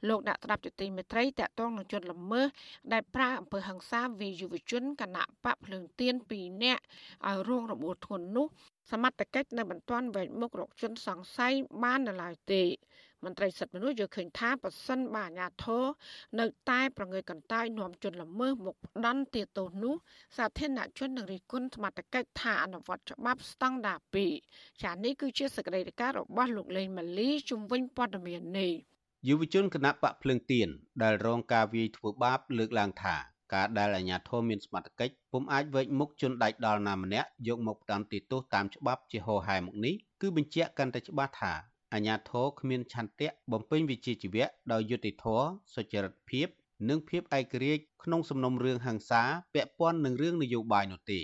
[0.09, 2.47] លោកអ្នកស្ដាប់ជទីមេត្រីតកតងនឹងជនល្មើស
[2.93, 6.83] ដែលប្រើអំពើហិង្សាវាយុវជនគណៈបកភ្លើងទៀន2នាក់
[7.27, 8.47] ឲ្យរងរបួសធ្ងន់នោះ
[8.91, 12.63] សមត្ថកិច្ចនៅមិនទាន់វែកមុខរកជនសង្ស័យបាននៅឡើយទេ
[13.25, 15.83] មន្ត្រីសិទ្ធិមនុស្សយល់ឃើញថាប៉ះសិនបាអាញាធរ
[16.39, 19.95] នៅតែប្រងើយកន្តើយនាំជនល្មើសមកផ្ដន់ទាទោសនោះ
[20.37, 23.99] សាធារណជននឹងរិះគន់សមត្ថកិច្ចថាអនុវត្តច្បាប់ស្តង់ដារ
[24.41, 28.73] 2ចានេះគឺជាសកម្មភាពរបស់លោកលេងម៉ាលីជំវិញព័ត៌មាននេះ
[29.29, 30.69] យុវជនគណៈបកភ្លើងទៀន
[31.03, 33.15] ដែលរងការវាយធ្វើបាបលើកឡើងថា
[33.53, 41.53] ការដែលអាជ្ញាធរមានសមត្ថកិច្ចពុំអាចវេកមុខជនដាច់ដល់ណាម្នាក់យកមកផ្ដន្ទាទោសតាមច្បាប់ជាហោហែមកនេះគឺបញ្ជាក់កាន់តែច្បាស់ថា
[41.93, 46.47] អាជ្ញាធរគ្មានឆន្ទៈបំពេញវិជ្ជាជីវៈដោយយុត្តិធម៌សុចរិតភាព
[46.89, 49.23] និងភាពឯករាជ្យក្នុងសំណុំរឿងហ ংস ា
[49.55, 51.19] ពាក់ព័ន្ធនឹងរឿងនយោបាយនោះទេ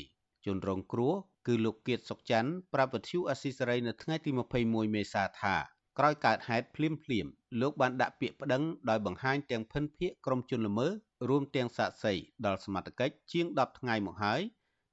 [0.46, 1.14] ជនរងគ្រោះ
[1.48, 4.32] គឺលោកគៀតសុកច័ន្ទប្រាប់វិទ្យុអស៊ីសេរីនៅថ្ងៃទី
[4.64, 5.56] 21មេសាថា
[6.00, 7.28] ក្រោយកើតហេតុភ្លាមភ្លាម
[7.62, 10.92] លោកបានដាក់ពាក្យប្តឹងដោយបង្ហាញទាំងភិនភាកក្រុមជនល្មើស
[11.30, 12.14] រួមទាំងសាក្សី
[12.46, 14.42] ដល់សមត្ថកិច្ចជាង10ថ្ងៃមកហើយ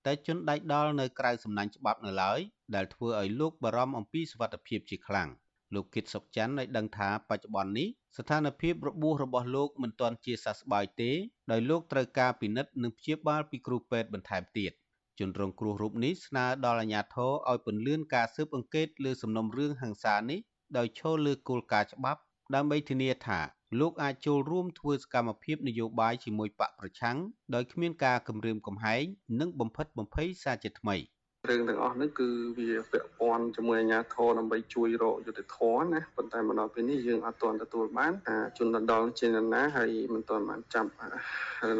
[0.06, 2.38] តែជនដៃដល់នៅក្រៅសំណាញ់ច្បាប់នៅឡើយ
[2.74, 5.28] ដែលធ្វើឲ្យលោកបារម្ភអំពីសុវត្ថិភាពជាខ្លាំង
[5.74, 11.10] លោកគិតសុកច័ន្ទឲ្យដឹងថាបច្ចុប្បន្ននេះស្ថានភាពរបួសរបស់លោកមិនទាន់ជាសះស្បើយទេ
[11.50, 14.72] ដោយលោកត្រូវការពិនិត្យនិងព្យាបាលពីគ្រូពេទ្យបន្ថែមទៀត
[15.18, 20.40] ជនរងគ្រោះរូបនេះស្នើដល់អាជ្ញាធរឲ្យពន្យាការស៊ើបអង្កេតលើសំណុំរឿងហិង្សានេះ
[20.76, 22.20] ដោយឈលលើគោលការណ៍ច្បាប់
[22.54, 23.40] ដើម្បីធានាថា
[23.80, 27.16] លោកអាចចូលរួមធ្វើសកម្មភាពនយោបាយជាមួយបកប្រឆាំង
[27.54, 29.04] ដោយគ្មានការគំរាមកំហែង
[29.40, 30.96] និងបំផិតបំភ័យសារជាថ្មី។
[31.48, 38.12] រឿងទាំងអស់នេះគឺវាពាក់ព័ន្ធជាមួយអាជ្ញាធរដើម្បីជួយរកយុត្តិធម៌ណាប៉ុន្តែមកដល់ពេលនេះយើងអត់ទាន់ទទួលបាន
[38.58, 40.90] ជនដណ្ដុលជាណាហើយមិនទាន់បានចាប់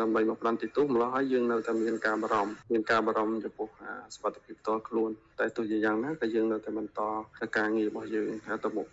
[0.00, 3.68] ដើម្បីមកផ្ដន្ទាទោសម្ល៉េះហើយយើងនៅតែមានការបារម្ភមានការបារម្ភចំពោះ
[4.14, 7.00] សុខភាពផ្ទាល់ខ្លួន តែទោះជាយ៉ាងណាក៏យើងនៅតែបន្ត
[7.56, 8.26] ការងាររបស់យើង
[8.64, 8.86] ទៅមុខ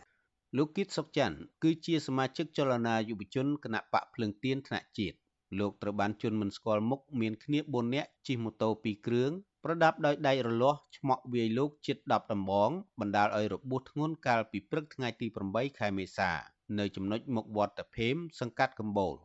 [0.57, 5.17] លោកគិតសុកច័ន្ទគឺជាសមាជិកចលនាយុវជនគណៈបកភ្លឹងទៀនថ្នាក់ជាតិ
[5.59, 9.31] លោកត្រូវបានជន់មិនស្គាល់មុខមានគ្នា4នាក់ជិះម៉ូតូ2គ្រឿង
[9.63, 16.31] ប្រដាប់ដោយដែករលាស់ឆ្មក់វាយលោកជិត10ដំបងបណ្ដាលឲ្យរបួសធ្ងន់កាលពីព្រឹកថ្ងៃទី8ខែមេសា
[16.79, 19.15] នៅចំណុចមុខវត្តតាភេមសង្កាត់កំបូល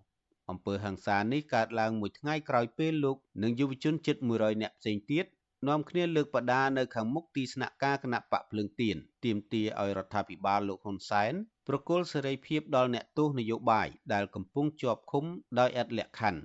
[0.50, 5.24] អំពើហិង្សានេះកើតឡើងមួយថ្ងៃក្រោយពេលលោកនិងយុវជនជិត100នាក់ផ្សេងទៀត
[5.68, 11.33] នាំគ្នាលើកបដានៅខាងមុខទីស្នាក់ការគណៈបកភ្លើងទៀនទាមទារឲ្យរដ្ឋាភិបាលលោកហ៊ុនសែន
[11.68, 15.25] ប្រគល់សេរីភាពដល់អ្នកទោសនយោបាយដែលកំពុងជាប់ឃុំ
[15.59, 16.42] ដោយឥតលក្ខខណ្ឌ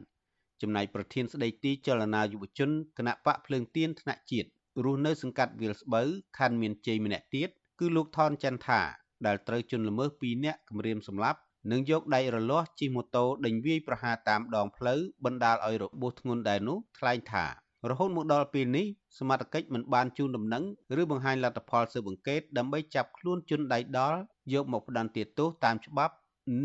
[0.61, 4.47] ចំណែកប្រធានស្ដីទីចលនាយុវជនគណៈបកភ្លើងទៀនថ្នាក់ជាតិ
[4.83, 7.49] រស់នៅសង្កាត់វាលស្បូវខណ្ឌមានជ័យម្នាក់ទៀត
[7.79, 8.81] គឺលោកថនចន្ទថា
[9.25, 11.39] ដែលត្រូវជន់ល្មើស2នាក់គំរាមសម្លាប់
[11.71, 17.45] និងយកដៃរលាស់ជិះម៉ូតូដេញវាយប្រហារតាមដងផ្លូវបណ្ដាលឲ្យរបួសធ្ងន់ដែរនោះថ្លែងថា
[17.89, 18.85] រហូតមកដល់ពេលនេះ
[19.17, 20.63] សមត្ថកិច្ចមិនបានជូនដំណឹង
[21.01, 24.19] ឬបង្ហាញលទ្ធផលស៊ើបអង្កេតដើម្បីចាប់ខ្លួនជនដៃដល់
[24.53, 26.13] យកមកផ្ដន្ទាទោសតាមច្បាប់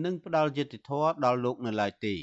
[0.04, 2.14] និងផ្ដល់យុត្តិធម៌ដល់លោកនៅឡើយទេ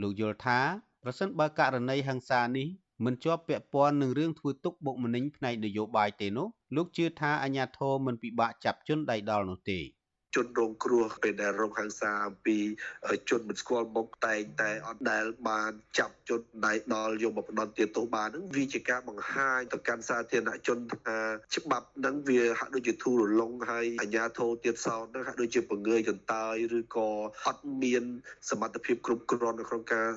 [0.00, 0.58] លោកយល់ថា
[1.02, 2.68] ប្រសិនបើករណីហិង្សានេះ
[3.04, 9.80] មិនជាប់ពាក់ព័ន្ធនឹងរឿងធ្វើទុកបុកម្នេញផ្នែកនយោបាយទេនោះលោកជឿថាអាញាធរមិនពិបាកចាប់ជនដៃដល់នោះទេ
[10.36, 12.58] ជនរងគ្រោះពេលដែលរងហិង្សាអំពី
[13.30, 21.18] ជនមិនស្គាល់មុខតែងតែអត់ដែលបានចាប់ជនដៃដល់យកមកផ្ដន់ទាទោសបាននឹងវាជាការបង្ហាញទៅកាន់សាធារណជនថា
[21.56, 27.08] ច្បាប់នឹងវាហាក់ដូចជាធូររលុងហើយអាជ្ញាធរទៀតសោតនឹងហាក់ដូចជាបង្ងើយកន្តើយឬក៏
[27.46, 28.04] អត់មាន
[28.50, 30.08] សមត្ថភាពគ្រប់គ្រាន់នៅក្នុងការ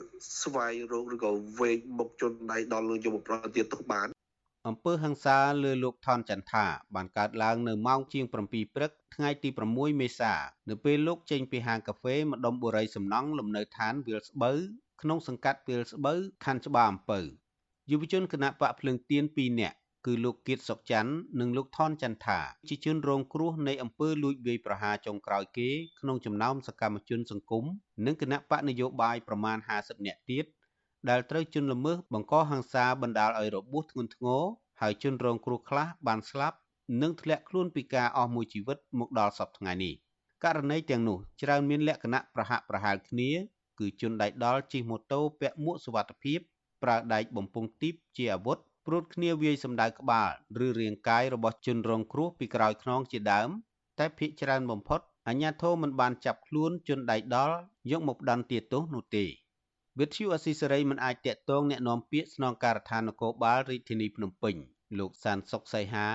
[0.41, 4.18] ស្វែងរកឬក៏វែងមុខជនដៃដល់នឹងយកមកផ្ដន់ទាទោសបាន
[4.67, 8.34] អំពើហិង្សាលើលោកថនចន្ទថាបានកើតឡើងនៅម៉ោងជាង7
[8.76, 10.34] ព្រឹកថ្ងៃទី6មេសា
[10.69, 14.60] នៅពេលលោកចេញពីហាងកាហ្វេម្ដុំបុរីសំណង់លំនៅឋានវាលស្បូវ
[15.02, 17.19] ក្នុងសង្កាត់វាលស្បូវខណ្ឌច្បារអំពៅ
[17.91, 25.69] យុវជនគណៈបកភ្លើងទៀន2នាក់គឺលោកគៀតសុកច័ន្ទនិងលោកថនចន្ទថាជាជនរងគ្រោះនៃអំពើលួចវាយប្រហារចុងក្រោយគេ
[26.00, 27.65] ក្នុងចំណោមសកម្មជនសង្គម
[28.06, 30.45] និងគណៈបកនយោបាយប្រមាណ50នាក់ទៀត
[31.10, 34.44] ដែលត្រូវជន់ល្មើសបង្កហិង្សាបណ្ដាលឲ្យរបួសធ្ងន់ធ្ងរ
[34.82, 36.58] ហើយជនរងគ្រោះខ្លះបានស្លាប់
[37.02, 39.94] និងធ្លាក់ខ្លួនពីការអស់មួយជីវិតមកដល់សពថ្ងៃនេះ
[40.44, 43.30] ករណីទាំងនោះច្រើនមានលក្ខណៈប្រហាក់ប្រហែលគ្នា
[43.80, 46.40] គឺជនដៃដល់ជិះម៉ូតូពាក់មួកសុវត្ថិភាព
[46.84, 50.30] ប្រើដែកបំពង់ទីបជាអាវុធព្រួតគ្នាវាយសម្ដៅក្បាល
[50.66, 53.50] ឬរាងកាយរបស់ជនរងគ្រោះពីក្រោយខ្នងជាដើម
[54.00, 57.56] តែភ ieck ច្រើនបំផុតអាជ្ញាធរមិនបានចាប់ខ្លួនជនដៃដល់
[57.92, 59.26] យកមកផ្ដន្ទាទោសនោះទេ
[60.01, 64.55] វិទ្យុអស៊ីសេរីមិនអាចតាក់ទងแนะនាំពាក្យស្នងការដ្ឋាននគរបាលរាជធានីភ្នំពេញ
[64.99, 66.09] លោកសានសុកសៃហា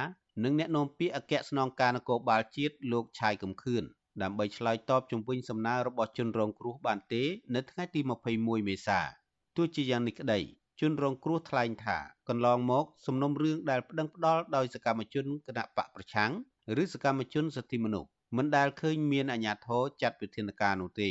[0.44, 3.84] និងអ្នកនាំពាក្យអគ្គស្នងការនគរបាលជាតិលោកឆាយកំខឿន
[4.22, 7.24] ដើម្បីឆ្លើយតបជំវិញសំណើរបស់ជនរងគ្រោះបានទេ
[7.56, 8.02] នៅថ្ងៃទី
[8.36, 9.00] 21មេសា
[9.58, 10.40] ទោះជាយ៉ាងនេះក្តី
[10.80, 11.98] ជនរងគ្រោះថ្លែងថា
[12.30, 16.32] កន្លងមកសំណុំរឿងដែលប្តឹងផ្តល់ដោយសកម្មជនគណៈបកប្រឆាំង
[16.82, 21.10] ឬសកម្មជនសិទ្ធិមនុស្សមិនដែលឃើញមានអាជ្ញាធរចាត់វិធានការនោះទេ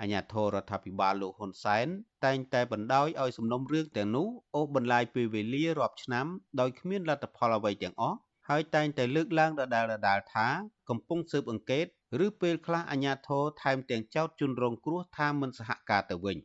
[0.00, 1.86] អាញាធររដ្ឋាភិបាលលោកហ៊ុនសែន
[2.24, 6.26] តែងតែបណ្ដោយឲ្យសំណុំរឿងទាំងនោះអូសបន្លាយពេលវេលារាប់ឆ្នាំ
[6.60, 10.48] ដោយគ្មានលទ្ធផលអ្វីទាំងអស់ហើយតែងតែលើកឡើងដដែលដដែលថា
[10.88, 11.86] កំពុងស៊ើបអង្កេត
[12.24, 16.38] ឬពេលខ្លះអាញាធរថែមទាំងចោទជនរងគ្រោះថាមិនសហការទៅវិញ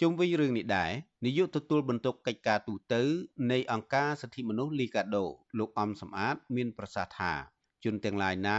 [0.00, 0.90] ជុំវិញរឿងនេះដែរ
[1.24, 2.94] នាយកទទួលបន្ទុកកិច្ចការទូត
[3.50, 5.24] នៃអង្គការសិទ្ធិមនុស្សលីកាដូ
[5.58, 7.32] លោកអំសំអាតមានប្រសាសន៍ថា
[7.84, 8.58] ជនទាំងឡាយណា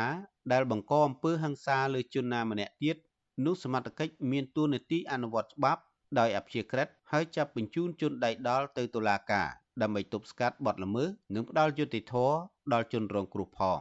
[0.51, 2.97] ដែលបង្កអំពើហិង្សាលើជនណាម្នាក់ទៀត
[3.45, 5.81] នោះសមត្ថកិច្ចមានទួនាទីអនុវត្តច្បាប់
[6.19, 9.47] ដោយអព្យាក្រឹតហើយចាប់បញ្ជូនជនដៃដល់ទៅតុលាការ
[9.81, 12.35] ដើម្បីទប់ស្កាត់បទល្មើសនិងផ្ដល់យុត្តិធម៌
[12.73, 13.79] ដល់ជនរងគ្រោះផង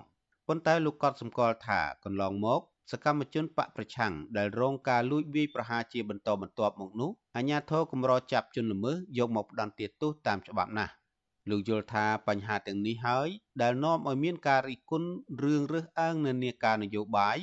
[0.48, 2.60] ប៉ុន្តែលោកកត់សម្គាល់ថាកន្លងមក
[2.92, 10.92] សកម្មជនបកប្រឆាំងដែលរងការលួចវាយប្រហារជាបន្តបន្ទាប់មកនោះអាជ្ញាធរកម្រចាប់ជនល្មើសយកមកផ្ដន្ទាទោសតាមច្បាប់ណាស់
[11.50, 13.28] លោកយល់ថាបញ្ហាទាំងនេះហើយ
[13.62, 15.08] ដែលនាំឲ្យមានការរិះគន់
[15.42, 17.38] រឿងរើសអើងនានាការនយោបាយ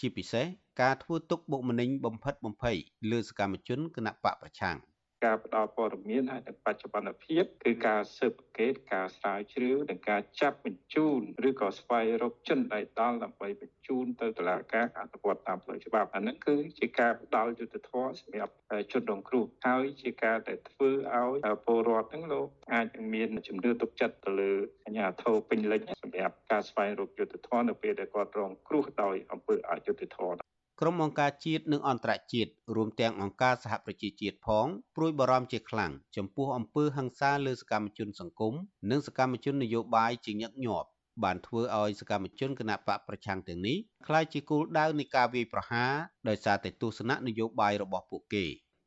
[0.00, 0.46] ជាពិសេស
[0.80, 2.76] ការធ្វើទុកបុកម្នេញបំផិតបំភ័យ
[3.10, 4.76] លើសកម្មជនគណៈបកប្រឆាំង
[5.24, 18.54] ការផ្ដល់ព័ត៌មានហើយនិងបច្ចុប្បន្នភាពគឺការស៊ើបអង្កេតការស្រាវជ្រាវនិងការចាប់បញ្ជូនឬក៏ស្វែងរកជនដៃដល់ដើម្បីបញ្ជូនទៅតុលាការអនុវត្តតាមផ្លូវច្បាប់អានឹងគឺជាការផ្ដល់យុត្តិធម៌សម្រាប់
[18.92, 24.52] ជនរងគ្រោះហើយជាការដែលធ្វើឲ្យពលរដ្ឋហ្នឹងលោកអាចមានជំនឿទុកចិត្តទៅលើ
[24.84, 38.54] អាជ្ញាធរពេញលេញសម្រាប់ការស្វែងរកយុត្តិធម៌នៅពេលដែលគាត់រងគ្រោះដោយអំពើអយុត្តិធម៌ ក្រុមអង្គការជាតិនិងអន្តរជាតិរួមទាំងអង្គការសហប្រជាជាតិផងព្រួយបារម្ភជាខ្លាំងចំពោះអំពើហិង្សាលើសកម្មជនសង្គម
[38.90, 40.88] និងសកម្មជននយោបាយជាញឹកញាប់
[41.24, 45.92] បានធ្វើឲ្យសកម្មជនគណបកប្រឆាំងទាំងនេះក្លាយជាគោលដៅនៃការវាយប្រហារ
[46.28, 48.44] ដោយសារតែទស្សនៈនយោបាយរបស់ពួកគេ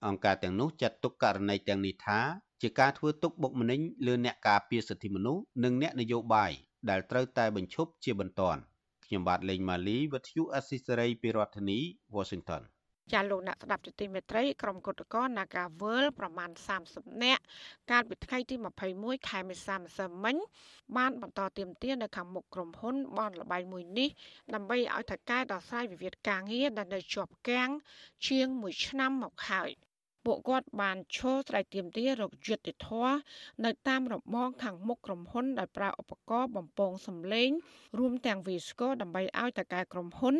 [0.07, 2.19] អង្គការទាំងនោះចាត់ទុកករណីទាំងនេះថា
[2.61, 6.51] ជាការធ្វើទុកបុកម្នេញលើអ្នកការពារសិទ្ធិមនុស្សនិងអ្នកនយោបាយ
[6.89, 8.61] ដែលត្រូវតែបញ្ឈប់ជាបន្ទាន់
[9.11, 11.79] ខ្ញុំបាទលេងម៉ាលីវិទ្យុអស៊ីសេរីពីរដ្ឋធានី
[12.15, 12.61] Washington
[13.13, 16.49] ចាលោកអ្នកស្ដាប់ទទីមេត្រីក្រុមគុតកោ Nagawal ប្រមាណ
[16.87, 17.43] 30នាក់
[17.91, 18.55] កាលពីថ្ងៃទី
[18.91, 20.35] 21ខែមេសាម្សិលមិញ
[20.97, 24.09] បានបន្តទៀមទានៅខាងមុខក្រុមហ៊ុនបនលបៃមួយនេះ
[24.53, 27.69] ដើម្បីឲ្យថៅកែដោះស្រាយវិវាទការងារដែលនៅជាប់គាំង
[28.27, 29.71] ជាង1ឆ្នាំមកហើយ
[30.25, 33.15] ពួកគាត់បានឈរស្រែកទាមទាររកយុត្តិធម៌
[33.65, 37.49] នៅតាមរបងខាងមុខក្រុមហ៊ុនដោយប្រើឧបករណ៍បំពងសម្លេង
[37.99, 40.35] រួមទាំងវីស្កូដើម្បីឲ្យតកែក្រុមហ៊ុន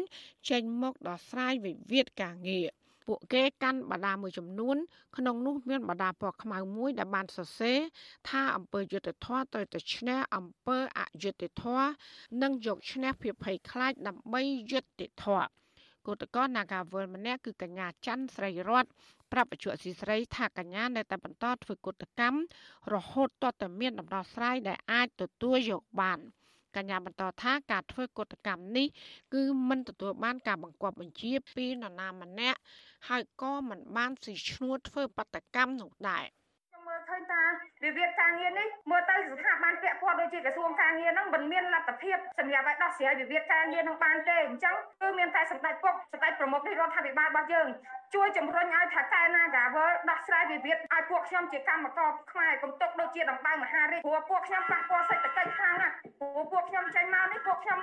[0.49, 2.67] ចេញមកដោះស្រាយវិវាទការងារ
[3.07, 4.77] ពួកគេកាន់បដាមួយចំនួន
[5.17, 7.77] ក្នុងនោះមានបដាពណ៌ខ្មៅមួយដែលបានសរសេរ
[8.29, 11.89] ថាអង្គើយុទ្ធធរត្រូវតែឈ្នះអង្គើអយុត្តិធម៌
[12.41, 14.41] និងយកឈ្នះភាពភ័យខ្លាចដើម្បី
[14.71, 15.47] យុត្តិធម៌
[16.07, 18.85] គឧតកោ Nagawal ម្នាក់គឺកញ្ញាច័ន្ទស្រីរត
[19.31, 22.39] ប្រាប់អជុអសីស្រីថាកញ្ញានៅតែបន្តធ្វើកុតកម្ម
[22.93, 26.19] រហូតទាល់តែមានដំណោះស្រាយដែលអាចទទួលយកបាន
[26.75, 28.87] កញ្ញាបន្តថាការធ្វើកុតកម្មនេះ
[29.33, 32.59] គឺមិនទទួលបានការបង្គាប់បញ្ជាពីនរណាម្នាក់
[33.09, 36.40] ហើយក៏មិនបានស៊ីឈ្នួលធ្វើបដកម្មនោះដែរ។ឃើញ
[37.31, 37.43] ថា
[37.83, 47.67] វិវាទការងារនេះមើលទៅស្ថាប័នពាក់ព័ន្ធដូចជាក្រសួងការងារហ្នឹងមិនមានលទ្ធភាពសម្រាប់ឲ្យដោះស្រាយវិវាទការងារនឹងបានទេអញ្ចឹងគឺមានតែសម្ដេចពុកសម្ដេចប្រមុខនៃរដ្ឋាភិបាលរបស់យើង
[48.15, 57.79] ជួយជំរុញឲ្យថាកែ Nagawal ដោះស្រាយវិវាទឲ្យពួកខ្ញុំជាកម្មករខ្មែរកុំទុកដូចជាដំបៅមហារាជព្រោះពួកខ្ញុំប៉ះពាល់សេដ្ឋកិច្ចខ្លាំងណាស់ព្រោះពួកខ្ញុំចេញមកនេះពួកខ្ញុំ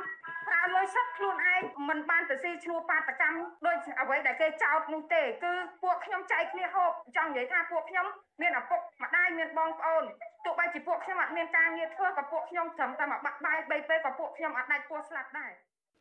[0.49, 8.07] ប្រើលុយសុទ្ធខ្លួនឯងមិនបានទៅស៊ីឈ្នួលបាតកម្មដូចអ្វីដែលគេចោទនោះទេគឺពួកខ្ញុំចែកគ្នាហូបចង់និយាយថាពួកខ្ញុំ
[8.41, 10.05] មានឪពុកម្ដាយមានបងប្អូន
[10.45, 15.53] ទោះបីជាពួកខ្ញុំអត់មានការងារធ្វើក៏ពួកខ្ញុំត្រឹមតែមកបាក់បាយ3ពេលក៏ពួកខ្ញុំអត់ដាច់ពោះស្លាប់ដែរ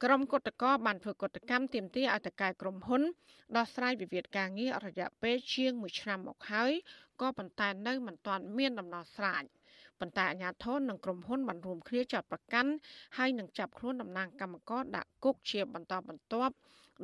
[0.04, 3.02] ក្រុមគុតកោបានធ្វើគុតកម្មទាមទារឲ្យតកែក្រុមហ៊ុន
[3.58, 6.72] ដោះស្រាយវិវាទការងាររយៈពេលជាង1ឆ្នាំមកហើយ
[7.22, 9.44] ក៏ប៉ុន្តែនៅមិនទាន់មានដំណោះស្រាយ
[10.00, 12.72] ប៉ុន្តែអាជ្ញាធរនិងក្រុមហ៊ុនបានរួមគ្នាចាត់ប្រកាន់
[13.18, 16.54] ហើយនឹងចាប់ខ្លួនតំណាងកម្មករដាក់គុកជាបន្តបន្ទាប់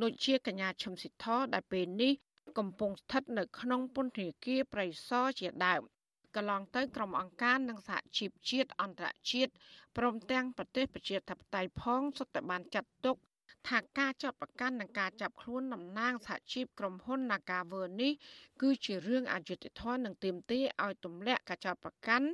[0.01, 2.13] ដូចជាកញ្ញាឈឹមស៊ីធដែលពេលនេះ
[2.57, 5.81] កំពុងស្ថិតនៅក្នុងពន្ធនាគារប្រៃសណជាដើម
[6.35, 9.51] កន្លងទៅក្រុមអង្គការនិងសហជីពជាតិអន្តរជាតិ
[9.97, 13.17] ព្រមទាំងប្រទេសប្រជាធិបតេយ្យផងសុទ្ធតែបានចាត់ទុក
[13.69, 18.11] ថាការចាប់ប្រកាន់និងការចាប់ខ្លួនតំណាងសហជីពក្រុមហ៊ុន Nagawer នេះ
[18.61, 22.27] គឺជារឿងអយុត្តិធម៌និងទាមទារឲ្យទម្លាក់ការចាប់ប្រកាន់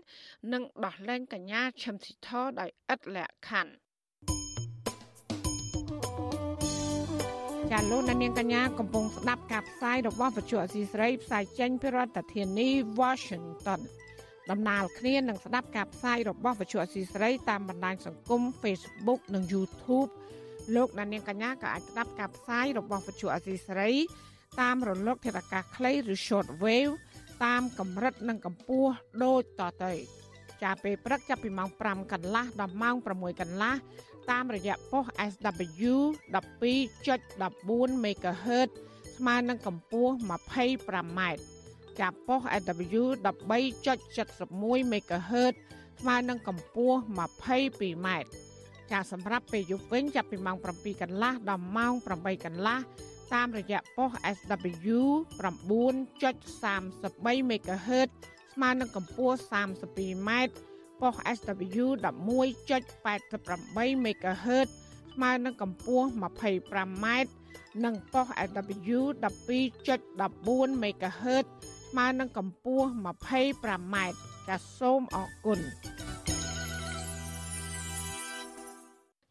[0.54, 3.74] និងដោះលែងកញ្ញាឈឹមស៊ីធដោយឥតលក្ខខណ្ឌ
[7.72, 13.82] ចាលោកនាងកញ្ញាកំពុងស្ដាប់ការផ្សាយរបស់វិទ្យុអសីស្រីផ្សាយចេញពីរដ្ឋធានី Washington
[14.52, 20.10] ដំណើរគ្នានឹងស្ដាប់ការផ្សាយរបស់វិទ្យុអសីស្រីតាមបណ្ដាញសង្គម Facebook និង YouTube
[20.76, 23.90] លោកនាងកញ្ញាក៏អាចស្ដាប់ការផ្សាយរបស់វិទ្យុអសីស្រី
[24.62, 26.94] តាមរលកធាតុអាកាសខ្លីឬ short wave
[27.46, 28.92] តាមកម្រិតនិងកម្ពស់
[29.24, 29.94] ដូចតទៅ
[30.64, 33.76] ចាប់ពេលព្រឹកចាប់ពីម៉ោង5កន្លះដល់ម៉ោង6កន្លះ
[34.32, 35.94] តាមរយៈប៉ុស SW
[36.34, 38.70] 12.14 MHz
[39.18, 41.22] ស្មើនឹងកម្ពស់ 25m
[42.00, 45.54] ចាប់ប៉ុស SW 13.71 MHz
[46.00, 48.10] ស្មើនឹងកម្ពស់ 22m
[48.92, 52.80] ចាសម្រាប់ពេលយប់វិញចាប់ពីម៉ោង7កន្លះដល់ម៉ោង8កន្លះ
[53.34, 55.00] តាមរយៈប៉ុស SW
[55.40, 58.10] 9.33 MHz
[58.54, 60.30] ស្មើនឹងកម្ពស់ 32m
[61.02, 64.68] ប៉ុស SW 11.88 MHz
[65.14, 67.08] ស្មើនឹងកម្ពស់ 25m
[67.84, 71.46] និងប៉ុស SW 12.14 MHz
[71.90, 73.96] ស្មើនឹងកម្ពស់ 25m
[74.48, 75.60] ចាសសូមអរគុណ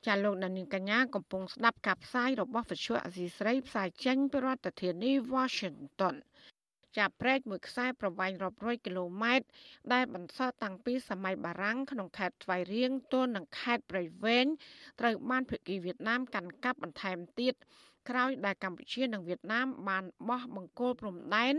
[0.06, 6.16] ចាលោកដានីកញ្ញាកំពុងស្ដាប់ការផ្សាយរបស់វិទ្យុអសីស្រីផ្សាយចេញពីរដ្ឋធានី Washington
[6.98, 9.46] ចាប់ព្រែកមួយខ្សែប្រវែងរាប់រយគីឡូម៉ែត្រ
[9.92, 14.46] ដែលបន្សល់តាំងពីសម័យបារាំងក្នុងខេត្តស្វាយរៀងទល់នឹងខេត្តព្រៃវែង
[15.00, 17.54] ត្រូវបានភៀកគីវៀតណាមកាន់កាប់បន្ថែមទៀត
[18.08, 21.54] ក្រោយដែលកម្ពុជានិងវៀតណាមបានបោះបង្គោលព្រំដែន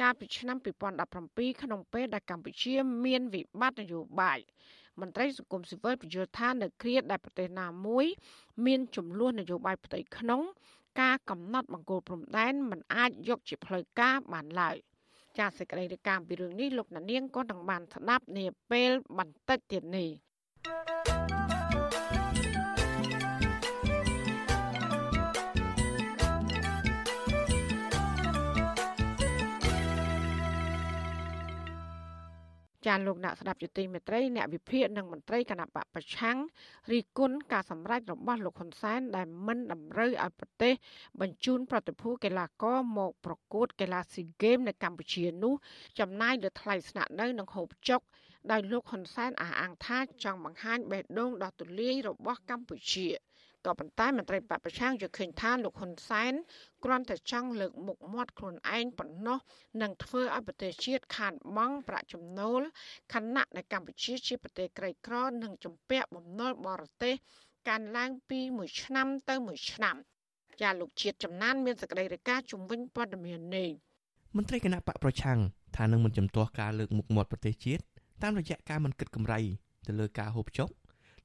[0.00, 0.56] កាលពីឆ្នាំ
[1.04, 2.74] 2017ក្នុងពេលដែលកម្ពុជា
[3.04, 4.38] មានវិបត្តិនយោបាយ
[5.00, 8.06] មន្ត្រីសង្គមស៊ីវិលបញ្យល់ថានៅគ្រាដែលប្រទេសណាមួយ
[8.66, 10.42] មានចំនួននយោបាយផ្ទៃក្នុង
[11.00, 14.76] ការកំណត់បង្គោលព្រំដែនមិនអាចយកជាផ្លូវការបានឡើយ
[15.38, 20.99] ចាសសេចក្តីរាយការណ៍ពីរឿងនេះលោកណានៀងក៏នឹងបានស្ដាប់នាពេលបន្តិចទៀតនេះ
[32.86, 36.36] ចាលោកអ្នកស្ដាប់យុតិមេត្រីអ្នកវិភាគនិងមន្ត្រីគណៈបកប្រឆាំង
[36.92, 40.74] រីគុណការសម្រេចរបស់លោកហ៊ុនសែនដែលមិនតម្រូវឲ្យប្រទេស
[41.20, 45.54] បញ្ជូនប្រតិភូកីឡាករមកប្រកួតកីឡាស៊ីហ្គេមនៅកម្ពុជានោះ
[45.98, 48.00] ចំណាយលើថ្លៃស្នាក់នៅនិងហូបចុក
[48.50, 53.08] ដោយលោកហ៊ុនសែនអះអាងថាចង់បង្ហាញបេះដូងដ៏ទូលាយរបស់កម្ពុជា
[53.66, 56.32] ក៏ប៉ុន្តែមន្ត្រីបពប្រឆាំងយល់ឃើញថាលោកហ៊ុនសែន
[56.84, 59.38] គ្រាន់តែចង់លើកមុខមាត់ខ្លួនឯងប៉ុណ្ណោះ
[59.82, 62.60] និងធ្វើឲ្យប្រទេសជាតិខាតបង់ប្រាក់ចំណូល
[63.14, 67.14] ខណៈដែលកម្ពុជាជាប្រទេសក្រីក្រនិងជំពាក់បំណុលបរទេស
[67.68, 69.96] កើនឡើងពីមួយឆ្នាំទៅមួយឆ្នាំ
[70.60, 73.70] ចាលោកជាតិចំណានមានសេចក្តីរាយការណ៍ជំវិញព័ត៌មាននេះ
[74.36, 75.38] មន្ត្រីគណៈបកប្រឆាំង
[75.76, 77.82] ថានឹងមិនជំទាស់ការលើកមុខមាត់ប្រទេសជាតិ
[78.22, 79.38] តាមរយៈការមិនគិតកម្រៃ
[79.86, 80.68] ទៅលើការហូបចុក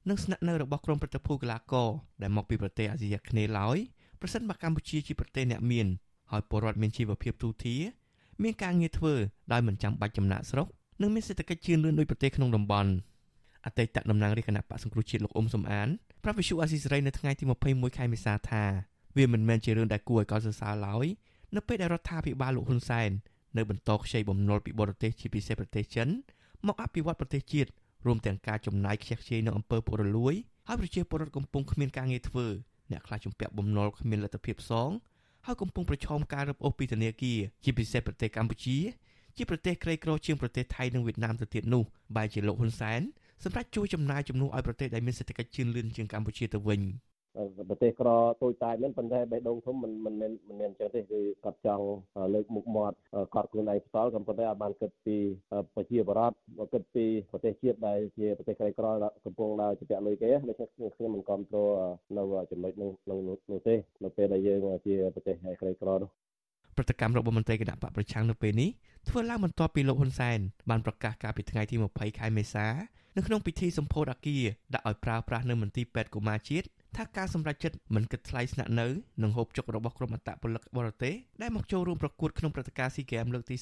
[0.08, 1.88] និងស្នាក់នៅរបស់ក្រុមប្រតិភូកីឡាករ
[2.22, 3.76] ដែលមកពីប្រទេសអាស៊ីអាគ្នេយ៍ឡើយ
[4.20, 5.86] ប្រសិនបើកម្ពុជាជាប្រទេសអ្នកមាន
[6.30, 7.76] ហើយពលរដ្ឋមានជីវភាពទូធា
[8.42, 9.14] មានការងារធ្វើ
[9.52, 10.66] ដោយមិនចាំបាច់ចំណាក់ស្រុក
[11.02, 12.90] និងមានសេដ្ឋកិច្ចជឿនលឿនដូចប្រទេសក្នុងតំបន់
[13.66, 15.88] អតីតតំណាងរាជគណៈបកសង្គ្រោះជាតិលោកអ៊ុំសំអាន
[16.22, 18.64] ប្រាប់វិសុអាស៊ីសេរីនៅថ្ងៃទី21ខែមេសាថា
[19.16, 21.06] វាមិនមែនជារឿងដែលគួរឲ្យកោតសរសើរឡើយ
[21.56, 23.10] នៅពេលដែលរដ្ឋាភិបាលលោកហ៊ុនសែន
[23.56, 26.08] នៅបន្តខ្ចីបំណុលពីបរទេសជាពិសេសប្រទេសចិន
[26.66, 27.70] មកអភិវឌ្ឍប្រទេសជាតិ
[28.04, 30.34] រួមទាំងការចំណាយខ្ជះខ្ជាយនៅអំពើពុករលួយ
[30.68, 32.46] ហើយប្រជាពលរដ្ឋកំពុងគ្មានការងារធ្វើ
[32.90, 34.90] អ្នកខ្លះជំពាក់បំណុលគ្មានលទ្ធភាពសង
[35.46, 38.78] ហើយកំពុងប្រឈមការរឹបអូសពីធនាគារជាពិសេសប្រទេសកម្ពុជា
[39.36, 41.82] ជាប្រទេសក្រីក្រជាងប្រទេសថៃនិងវៀតណាមទៅទៀតនោះ
[42.16, 43.00] បែរជាលោកហ៊ុនសែន
[43.44, 46.80] សម្រាប់ជួយចំណាយជំនួសឲ្យប្រទេសដែលមានសេដ្ឋកិច្ចជឿនលឿនជាងកម្ពុជាទៅវិញ។
[47.68, 48.08] ប្រទេសក្រ
[48.42, 51.86] តូចតាចហ្នឹងប៉ុន្តែបេះដូងធំមិនមិនមែនមិនមែនអញ្ចឹងទេគឺគាត់ចង់
[52.34, 52.96] លើកមុខមាត់
[53.34, 55.16] គាត់ខ្លួនឯងផ្ទាល់ក៏ប៉ុន្តែអត់បានគិតពី
[55.74, 58.86] ប្រជាបរតមកគិតពីប្រទេសជាតិដែលជាប្រទេសក្រីក្រ
[59.24, 61.68] កំពុងដើរជាពាក់លុយគេដូច្នេះខ្ញុំមិនគ្រប់គ្រង
[62.16, 62.90] នៅចំណុចនោះ
[63.50, 63.74] នោះទេ
[64.04, 66.10] នៅពេលដែលយើងជាប្រទេសក្រីក្រនោះ
[66.76, 68.70] ប្រតិកម្មរបស់មន្ត្រីគណៈបកប្រឆាំងនៅពេលនេះ
[69.08, 70.38] ធ្វើឡើងបន្ទាប់ពីលោកហ៊ុនសែន
[70.70, 72.66] បានប្រកាសកាលពីថ្ងៃទី20ខែមេសា
[73.16, 76.66] នៅក្នុងពិធីសម្ពោធអាគារដាក់ឲ្យប្រើប្រាស់នៅមន្ទីរពេទ្យកុមារជាតិ
[76.96, 78.86] ថាការសម្រេចចិត្តមិនគិតថ្លៃស្នាក់នៅ
[79.22, 83.56] និងហូបចុករបស់ក្រុមអត្តពលិកបរទេសដែលមកចូលរួមប្រកួតក្នុងព្រឹត្តិការណ៍ SEA Games លើកទី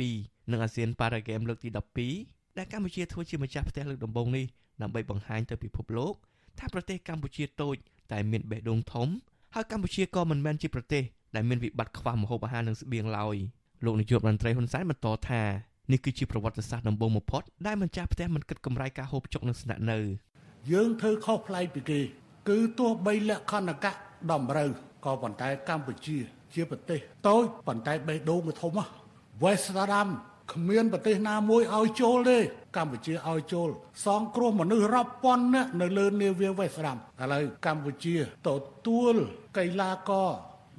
[0.00, 1.68] 32និង ASEAN Para Games លើកទី
[2.14, 4.46] 12ដែលកម្ពុជាធ្វើជាម្ចាស់ផ្ទះលើកដំបូងនេះ
[4.82, 6.14] ដើម្បីបង្ហាញទៅពិភពលោក
[6.58, 7.76] ថាប្រទេសកម្ពុជាតូច
[8.12, 9.08] តែមានបេះដូងធំ
[9.54, 11.02] ហើយកម្ពុជាក៏មិនមែនជាប្រទេស
[11.36, 13.36] ដែលមានវិបត្តិខ្វះម្ហូបអាហារនិងស្បៀងឡើយ
[13.84, 15.42] លោកនាយករដ្ឋមន្ត្រីហ៊ុនសែនបន្តថា
[15.92, 19.98] នេះគឺជាប្រវត្តិសាស្ត្រដំបូងបំផុតដែលម្ចាស់ផ្ទះមិនគិតកម្រៃការហូបចុកនិងស្នាក់នៅ
[20.72, 22.00] យើងធ្វើខុសប្លែកពីគេ
[22.48, 23.92] គឺទោះបីលក្ខណៈ
[24.32, 24.70] តម្រូវ
[25.04, 26.18] ក៏ប៉ុន្តែកម្ពុជា
[26.54, 28.90] ជាប្រទេសតូចប៉ុន្តែបេះដូងវាធំណាស់
[29.42, 30.08] វេស្តាដាម
[30.52, 32.38] គ្មានប្រទេសណាមួយឲ្យចូលទេ
[32.76, 33.68] កម្ពុជាឲ្យចូល
[34.04, 38.16] សងគ្រោះមនុស្សរាប់ពាន់នាក់នៅលើនាវាវេស្តាមឥឡូវកម្ពុជា
[38.48, 38.50] ទ
[38.86, 39.14] ទួល
[39.58, 40.30] កីឡាករ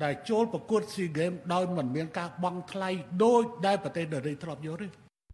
[0.03, 2.89] ដែលចូលប្រកួតស៊ីហ្គេមដោយមិនមានការបង់ថ្លៃ
[3.24, 4.88] ដោយដែលប្រទេសដទៃធ្លាប់យកទេ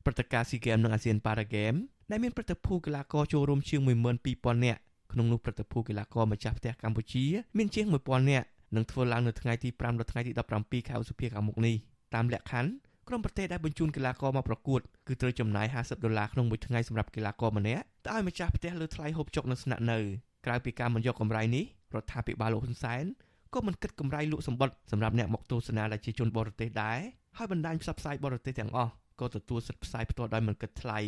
[0.06, 1.74] ព្រឹត្តិការណ៍ស៊ីហ្គេមនិងអាស៊ានប៉ារ៉ាហ្គេម
[2.12, 3.82] ដែលមានព្រឹត្តិភូកីឡាករចូលរួមជាង
[4.24, 4.80] 12000នាក់
[5.12, 7.26] ក្នុងនោះព្រឹត្តិភូកីឡាករម្ចាស់ផ្ទះកម្ពុជា
[7.58, 11.76] មានជាង1000នាក់នឹងធ្វើឡើងនៅថ្ងៃទី5ដល់ថ្ងៃទី17ខែឧសភាខាងមុខនេះ
[12.16, 12.72] តាមលក្ខខណ្ឌ
[13.08, 20.00] ក្រុមប្រទេសដែលបញ្ជូនកីឡាករមកប្រកួតគឺត្រូវចំណាយ50ដុល្លារក្នុងមួយថ្ងៃសម្រាប់កីឡាករម្នាក់ទៅឲ្យម្ចាស់ផ្ទះលើថ្លៃហូបចុកនិងស្នាក់នៅ
[20.46, 23.06] ក្រៅពីការមិនយកកម្រៃនេះរដ្ឋាភិបាលលោកហ៊ុនសែន
[23.54, 27.00] ក៏មិនគិតកម្រៃលក់សម្បត្តិសម្រាប់អ្នកមកទស្សនាដែលជាជនបរទេសដែរ
[27.38, 28.92] ហើយបណ្ដាញផ្សព្វផ្សាយបរទេសទាំងអស់
[29.22, 31.00] ក៏ទទួលសិទ្ធិផ្សាយផ្ទាល់ដោយមិនគិតថ្លៃ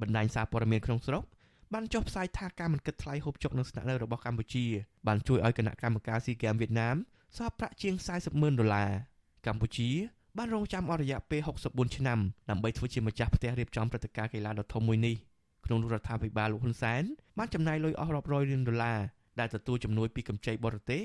[0.00, 1.22] បណ្ដាញសារព័ត៌មានក្នុងស្រុក
[1.72, 4.64] បានចុះផ្សាយថាការមិនគិតថ្លៃហូបចុកនិងស្នាក់នៅរបស់កម្ពុជា
[5.06, 6.96] បានជួយឲ្យគណៈកម្មការស៊ីហ្គេមវៀតណាម
[7.36, 8.90] សល់ប្រាក់ជាង40ម៉ឺនដុល្លារ
[9.46, 9.90] កម្ពុជា
[10.38, 12.18] បានរងចាំអស់រយៈពេល64ឆ្នាំ
[12.50, 15.16] ដើម្បីធ្វើជាម្ចាស់ផ្ទះរៀបចំព្រឹត្តិការណ៍កីឡាដ៏ធំមួយនេះ
[15.66, 17.02] ក្នុងនោះរដ្ឋាភិបាលលោកហ៊ុនសែន
[17.38, 19.00] បានចំណាយលុយអស់រាប់រយលានដុល្លារ
[19.40, 21.02] ដែលទទួលជំនួយពីកម្ចីបរទេស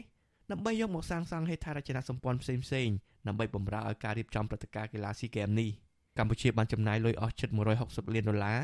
[0.51, 2.95] ដើម្បីយកមកសាងសង់ហេដ្ឋារចនាសម្ព័ន្ធផ្សេងៗ
[3.27, 5.69] ដើម្បីបម្រើឲ្យការរៀបចំព្រឹត្តិការណ៍កីឡាស៊ីហ្គេមនេះ
[6.17, 7.49] កម្ពុជាបានចំណាយលុយអស់ជិត
[7.81, 8.61] 160លានដុល្លារ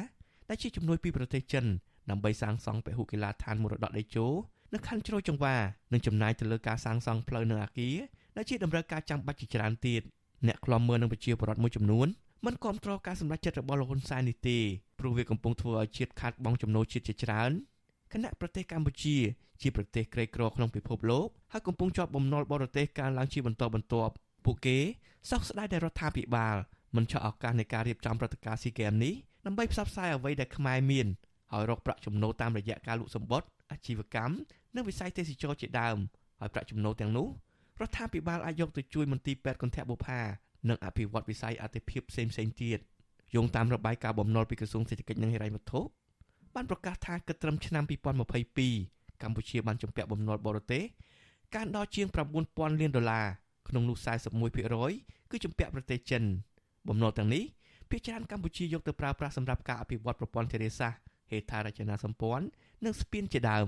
[0.49, 1.65] ដែលជាជំនួយពីប្រទេសចិន
[2.09, 4.27] ដើម្បីសាងសង់ពហុកីឡដ្ឋានមរតកដេជោ
[4.73, 5.55] នៅខណ្ឌជ្រោយចង្វា
[5.93, 7.95] និងចំណាយទៅលើការសាងសង់ផ្លូវនៅអាគារ
[8.37, 10.01] ដែលជាតម្រូវការចាំបាច់ជាច្រើនទៀត
[10.47, 12.07] អ្នកខ្លំមើលនឹងប្រជាពលរដ្ឋមួយចំនួន
[12.45, 14.57] មិនគ្រប់គ្រងការសម្រេចចិត្តរបស់លោកហ៊ុនសែននេះទេ
[14.99, 17.51] ព្រោះវាកំពុងធ្វើឲ្យជាតិខាតបង់ចំណូលជាតិជាច្រើន
[18.13, 19.17] គណៈប្រទេសកម្ពុជា
[19.61, 24.13] ជាប្រទេសក្រីក្រក្នុងពិភពលោកហើយកំពុងជាប់បំណុលបរទេសកើនឡើងជាបន្តបន្ទាប់
[24.45, 24.77] ពួកគេ
[25.29, 26.55] សោកស្ដាយដែលរដ្ឋាភិបាល
[26.95, 29.13] មិនឆក់ឱកាសនៃការរៀបចំព្រឹត្តិការណ៍ស៊ីហ្គេមនេះ
[29.45, 31.07] ដើម្បីផ្សព្វផ្សាយអ្វីដែលខ្មែរមាន
[31.53, 34.33] ហើយរកប្រាក់ចំណូលតាមរយៈការលក់សម្បត្តិអាជីវកម្ម
[34.75, 35.97] និងវិស័យទេសចរជាដើម
[36.39, 37.27] ហើយប្រាក់ចំណូលទាំងនោះ
[37.81, 40.19] រដ្ឋាភិបាលអាចយកទៅជួយមន្ទីរពេទ្យគន្ធបុប្ផា
[40.69, 42.79] និងអភិវឌ្ឍវិស័យអតិភិបផ្សេងៗទៀត
[43.35, 45.81] យោងតាមរបាយការណ៍បំណុលពីក្រសួងសេដ្ឋកិច្ចនិងហិរញ្ញវត្ថុ
[46.55, 50.83] បានប្រកាសថាគិតត្រឹមឆ្នាំ2022កម្ពុជាបានជំពាក់បំណុលបរទេស
[51.55, 52.07] កើនដល់ជាង
[52.43, 53.25] 9000លានដុល្លារ
[53.67, 53.97] ក្នុងនោះ
[54.63, 56.23] 41%គឺជំពាក់ប្រទេសចិន
[56.87, 57.43] បំណុលទាំងនេះ
[57.89, 60.99] ភាគច្រើនកម្ពុជាយកទៅប្រើប្រាស់សម្រាប់ការអភិវឌ្ឍប្រព័ន្ធធារាសាស្ត្រ
[61.29, 62.45] ហេដ្ឋារចនាសម្ព័ន្ធ
[62.85, 63.67] និងស្ពានជាដើម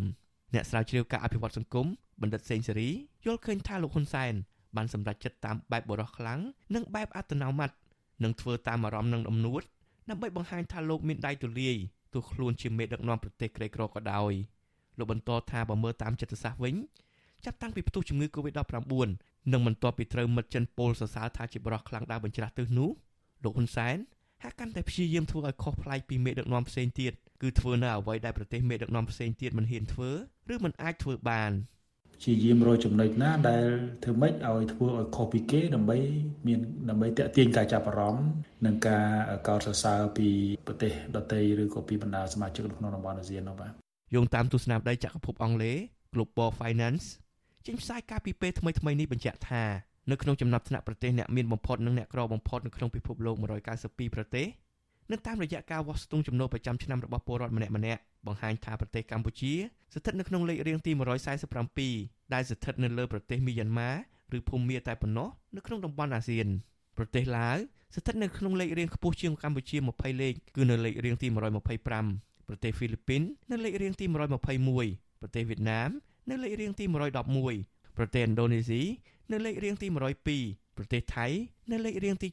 [0.53, 1.88] អ្នកស្រាវជ្រាវការអភិវឌ្ឍសង្គម
[2.22, 2.89] បណ្ឌិតសេងសេរី
[3.26, 4.34] យល់ឃើញថាលោកហ៊ុនសែន
[4.76, 6.39] បានសម្រេចចិត្តតាមបែបបរោះខ្លាំង
[6.76, 7.72] និងបែបអត្តនោម័ត
[8.24, 9.62] និងធ្វើតាមអារម្មណ៍និងដំណួត
[10.10, 11.76] ដើម្បីបង្ហាញថាលោកមានដៃទូលាយ
[12.14, 14.34] ទោះខ្លួនជាមេដឹកនាំប្រទេសក្រីក្រក៏ដោយ
[14.97, 16.76] លោកបន្តថាបើមើលតាមចិត្តសាស្ត្រវិញ
[17.45, 22.89] ចាប់តាំងពីផ្ទុះជំងឺ Covid-19 និងបន្ទាប់ពីត្រូវមិត្តចិនពោលសរសើរថាជាបរិះខ្លាំងដើរបញ្ច្រាស់ទិសនោះ
[23.43, 23.97] លោកហ៊ុនសែន
[24.46, 30.12] ហាក់កាន់តែព្យាយាមធ្វើឲ្យខុសប្លែកពីមេដឹកនាំផ្សេងទៀតគឺធ្វើនៅអ្វីដែលប្រទេសមេដឹកនាំផ្សេងទៀតមិនហ៊ានធ្វើ
[30.54, 31.52] ឬមិនអាចធ្វើបាន
[32.24, 33.66] ជាយាមរកចំណុចណាដែល
[34.04, 35.98] ធ្វើម៉េចឲ្យធ្វើឲ្យខុសពីគេដើម្បី
[36.48, 38.28] មានដើម្បីតេទៀងការចាប់អារម្មណ៍
[38.66, 39.08] និងការ
[39.48, 40.28] កោតសរសើរពី
[40.68, 43.72] ប្រទេសដទៃឬក៏ពីបណ្ដាសមាជិកក្នុងតំបន់អាស៊ាននោះបាទ
[44.16, 45.78] យោងតាមទស្សនាវដ្តីចក្រភពអង់គ្លេស
[46.14, 47.06] Global Finance
[47.66, 49.64] ចេញផ្សាយការពីពេលថ្មីៗនេះបញ្ជាក់ថា
[50.12, 53.36] នៅក្នុងចំណាប់ថ្នាក់ប្រទេសអ្នកមានបំផុតនិងអ្នកក្របំផុតនៅក្នុងពិភពលោក
[53.76, 54.47] 192ប្រទេស
[55.12, 59.53] នៅតាមរយៈការវាស់ស្ទង់ចំណូលប្រចាំឆ្នាំរបស់ពលរដ្ឋម្នាក់ម្នាក់បង្ហាញថាប្រទេសកម្ពុជា
[59.93, 60.91] ស្ថិតនៅក្នុងលេខរៀងទី
[61.64, 63.91] 147ដែលស្ថិតនៅលើប្រទេសមីយ៉ាន់ម៉ា
[64.38, 66.47] ឬភូមាតែប៉ុណ្ណោះនៅក្នុងតំបន់អាស៊ាន
[66.97, 67.58] ប្រទេសឡាវ
[67.95, 75.89] ស្ថិតនៅក្នុងលេខរៀងខ្ពស់ជាងកម្ពុជា20លេខគឺនៅលេខរៀងទី125ប្រទេសហ្វីលីពីននៅលេខរៀងទី121ប្រទេសវៀតណាម
[76.30, 76.86] នៅលេខរៀងទី
[77.49, 78.82] 111 ប្រទេសឥណ្ឌូនេស៊ី
[79.32, 81.28] នៅលេខរៀងទី102ប្រទេសថៃ
[81.72, 82.28] នៅលេខរៀងទី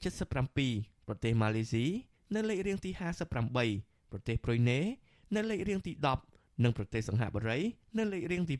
[0.50, 1.86] 77ប្រទេសម៉ាឡេស៊ី
[2.34, 2.90] នៅលេខរៀងទី
[3.50, 4.78] 58ប្រទេសប្រ៊ុយណេ
[5.36, 5.92] នៅលេខរៀងទី
[6.28, 7.58] 10និងប្រទេសសិង្ហបុរី
[7.98, 8.56] នៅលេខរៀងទី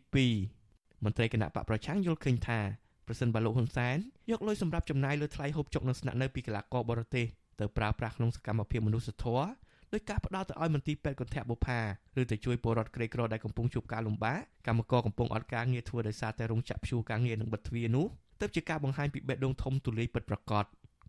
[0.50, 2.60] 2មន្ត្រីគណៈបកប្រឆាំងយល់ឃើញថា
[3.06, 3.96] ប្រសិនបើលោកហ៊ុនសែន
[4.30, 7.26] យកលុយសម្រាប់ចំណាយលើថ្លៃហូបចុកនិងស្នាក់នៅពីកីឡាករបរទេស
[7.60, 9.46] ទៅប្រើប្រាស់ក្នុងសកម្មភាពមនុស្សធម៌
[9.94, 11.80] ដោយការផ្ដល់ទៅឲ្យមន្ទីរពេទ្យគន្ធបុប្ផា
[12.20, 18.06] ឬទៅជួយពលរដ្ឋក្រីក្រដែលកំពុងជួបការលំបាកកម្មករកំពុងអត់ការងារធ្វើដោយសារតែរោងចក្រព្យួរការងារនិងបិទទ្វារនោះ
[18.42, 20.64] ទៅជាការបង្ហាញពីបេះដូងធំទូលាយពិតប្រាកដ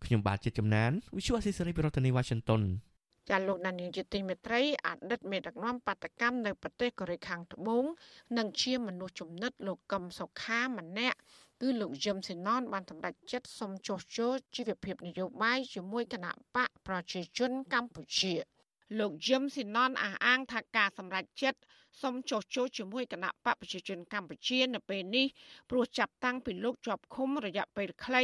[0.06, 2.62] ខ្ញុំបាទជាចំណាន Visual Assisary ប្រធានាទី Washington
[3.30, 7.84] ចាលោកដានីយុតិមេត្រីអតីតមេដឹកនាំបាតកម្មនៅប្រទេសកូរ៉េខាងត្បូង
[8.38, 11.18] និងជាមនុស្សចំណិតលោកកឹមសុខាម្នាក់
[11.62, 18.34] គឺលោកយឹមសេណនបានសម្រេចចិត្តសុំចុះចូលជីវភាពនយោបាយជាមួយគណៈបកប្រជាជនកម្ពុជា
[19.00, 21.60] លោកយឹមស៊ីណនអះអាងថាការសម្រេចចិត្ត
[22.02, 25.28] សូមចុះចូលជាមួយគណៈបកប្រជាជនកម្ពុជានៅពេលនេះ
[25.70, 28.24] ព្រោះចាប់តាំងពីលោកជាប់ឃុំរយៈពេលខ្លី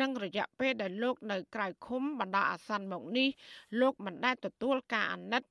[0.00, 3.28] និងរយៈពេលដែលលោកនៅក្រៅឃុំបណ្ដោះអាសន្នមកនេះ
[3.80, 5.42] លោកមិនដែលទទួលការអាណិត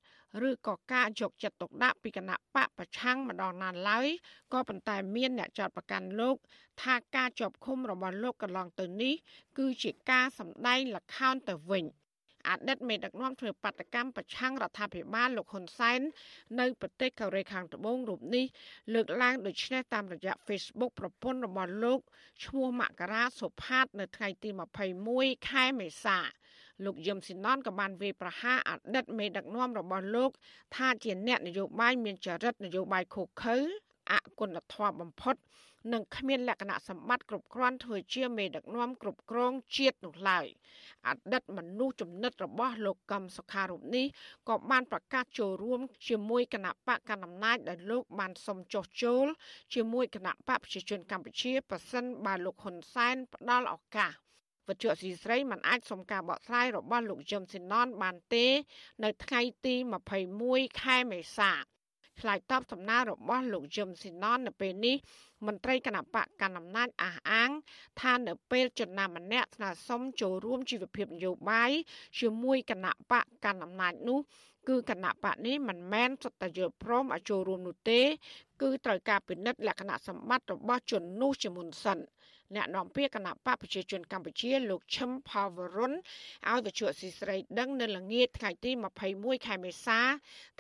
[0.48, 4.08] ឬក៏ការយកចិត្តទុកដាក់ពីគណៈបកប្រឆាំងម្ដងណាឡើយ
[4.54, 6.36] ក៏ប៉ុន្តែមានអ្នកចោទប្រកាន់លោក
[6.84, 9.14] ថាការជាប់ឃុំរបស់លោកកន្លងទៅនេះ
[9.58, 11.86] គឺជាការសម្ដែងល្ខោនទៅវិញ។
[12.50, 16.00] អតីតមេដឹកនាំធ្វើបាតកម្មប្រឆាំងរដ្ឋាភិបាលលោកហ៊ុនសែន
[16.60, 18.46] នៅប្រទេសកូរ៉េខាងត្បូងរូបនេះ
[18.94, 22.00] លើកឡើងដូចនេះតាមរយៈ Facebook ប្រពន្ធរបស់លោក
[22.46, 24.50] ឈ្មោះមករាសុផាត នៅថ្ងៃទី
[25.00, 26.20] 21ខែមេសា
[26.86, 30.32] លោកយឹមស៊ីណនក៏បានវាយប្រហារអតីតមេដឹកនាំរបស់លោក
[30.76, 33.58] ថាជាអ្នកនយោបាយមានចរិតនយោបាយខុសខើ
[34.12, 35.36] អគុណធម៌បំផុត
[35.94, 40.46] និងគ្មានលក្ខណៈសម្បត្តិគ្រប់គ្រាន់ធ្វើជាមេដឹកនាំគ្រប់គ្រងជាតិនោះឡើយ
[41.08, 44.06] អតីតមនុស្សចំណិតរបស់លោកកឹមសុខារូបនេះ
[44.50, 49.26] ក៏បានប្រកាសចូលរួមជាមួយគណៈបកកណ្ដាលអំណាចដែលលោកបានសុំចុះចូល
[49.74, 54.12] ជាមួយគណៈបកប្រជាជនកម្ពុជាប៉ះសិនបើលោកហ៊ុនសែនផ្ដល់ឱកាស
[54.68, 58.46] វត្ថុស៊ីស្រីមិនអាចសុំការបកស្រាយរបស់លោកយឹមស៊ីណនបានទេ
[59.04, 59.76] នៅថ្ងៃទី
[60.08, 61.52] 21ខែមេសា
[62.20, 64.96] ឆ្លើយតបសំណើរបស់លោកយឹមស៊ីណននៅពេលនេះ
[65.48, 67.50] មន្ត្រីគណៈបកកណ្ដាលអំណាចអះអាង
[68.02, 71.72] ថានៅពេលចំណាម្នាក់ស្នើសុំចូលរួមជីវភាពនយោបាយ
[72.20, 74.20] ជាមួយគណៈបកកណ្ដាលអំណាចនោះ
[74.68, 78.02] គឺគណៈបកនេះមិនមែនសុទ្ធតែយល់ព្រមឲ្យចូលរួមនោះទេ
[78.62, 81.98] គឺត្រូវការពិនិត្យលក្ខណៈសម្បត្តិរបស់ជននោះជាមុនសិន
[82.56, 85.94] អ្នកនាំពាក្យគណៈបកប្រជាជនកម្ពុជាលោកឈឹមផាវរុន
[86.50, 88.72] ឲ្យវិទ្យុស៊ីស្រីដឹងនៅល្ងាចថ្ងៃទី
[89.10, 90.00] 21ខែមេសា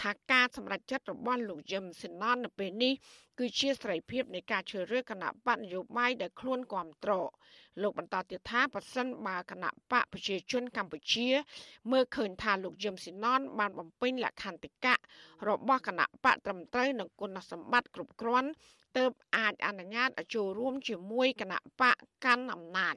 [0.01, 2.93] ថាការសម្រេចចិត្តរបស់លោកយឹមស៊ីណននៅពេលនេះ
[3.39, 7.27] គឺជាសេរីភាពនៃការជ្រើសរើសគណៈបកនយោបាយដែលខ្លួនគ្រប់គ្រង
[7.81, 11.27] លោកបន្តទៀតថាប៉ះសិនបើគណៈបកប្រជាជនកម្ពុជា
[11.91, 14.95] មើលឃើញថាលោកយឹមស៊ីណនបានបំពេញលក្ខន្តិកៈ
[15.47, 18.49] របស់គណៈបកត្រឹមត្រូវនិងគុណសម្បត្តិគ្រប់គ្រាន់
[18.97, 22.95] ទើបអាចអនុញ្ញាតឲ្យចូលរួមជាមួយគណៈបកកាន់អំណាច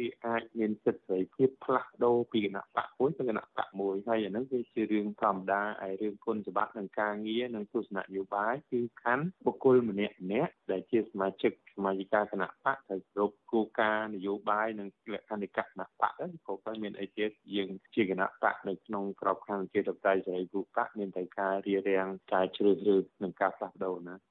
[0.00, 24.29] គេអាចមានសិទ្ធិសេរីភាពផ្លាស់ប្ដូរពីគណៈបកមួយទៅគណៈបកមួយហើយអាហ្នឹងវាជារឿងធម្មតាឯរឿងគុណច្បាប់និងការងារនិងទស្សនៈនយោបាយគឺខណ្ឌបុគ្គលម្នាក់ម្នាក់ដែលជាសមាជិកសមាជិកាគណៈបកត្រូវគ្រប់គោលការណ៍នយោបាយនិងលក្ខន្តិកៈគណៈបកទៅព្រោះតែមានអីទៀតយើងជាគណៈបកនៅក្នុងក្របខ័ណ្ឌជាតបតៃសេរីគូបកមានតែការរៀបរៀងការជ្រើសរើសនិងការផ្លាស់ប្ដូរណា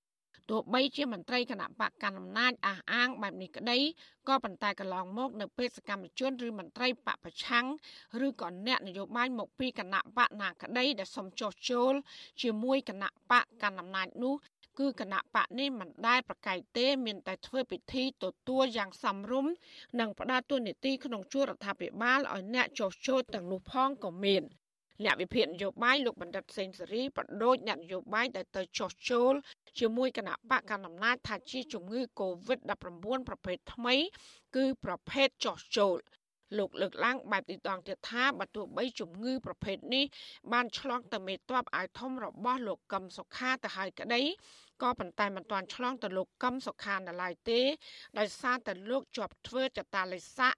[0.50, 3.78] ទោះបីជាមន្ត្រីគណៈបកកណ្ដាលអំណាចអះអាងបែបនេះក្តី
[4.28, 7.68] ក៏ប៉ុន្តែកន្លងមកនៅពេលសកម្មជនឬមន្ត្រីបកប្រឆាំង
[8.26, 11.94] ឬក៏អ្នកនយោបាយមកពីគណៈបកណាក្តីដែលសុំចោះចូល
[12.42, 14.36] ជាមួយគណៈបកកណ្ដាលអំណាចនោះ
[14.80, 19.52] គឺគណៈបកនេះមិនដែលប្រកែកទេ មានតែធ្វើពិធីទទួលយ៉ាងសមរម្យ
[20.00, 24.44] និងផ្ដល់ទួនាទីក្នុងជួររដ្ឋាភិបាលឲ្យអ្នកចោះចូលទាំងនោះផងក៏មាន
[25.06, 29.34] អ្នកវិភាគនយោបាយលោកបណ្ឌិតសេងសេរីបដូចអ្នកនយោបាយដែលទៅចោះចូល
[29.80, 33.96] ជាមួយគណៈបកកណ្ដាលអំណាចថាជាជំងឺ Covid-19 ប្រភេទថ្មី
[34.56, 35.98] គឺប្រភេទចោះចូល
[36.58, 40.06] លោកលើកឡើងបែបទីតងទៀតថាបើទោះបីជំងឺប្រភេទនេះ
[40.52, 44.22] បានឆ្លងទៅមេតបអាយធំរបស់លោកកឹមសុខាទៅហើយក្តី
[44.82, 47.60] ក៏ប៉ុន្តែមិនទាន់ឆ្លងទៅលោកកឹមសុខានៅឡើយទេ
[48.20, 50.54] ដោយសារតែលោកជាប់ធ្វើចតាលិស័ក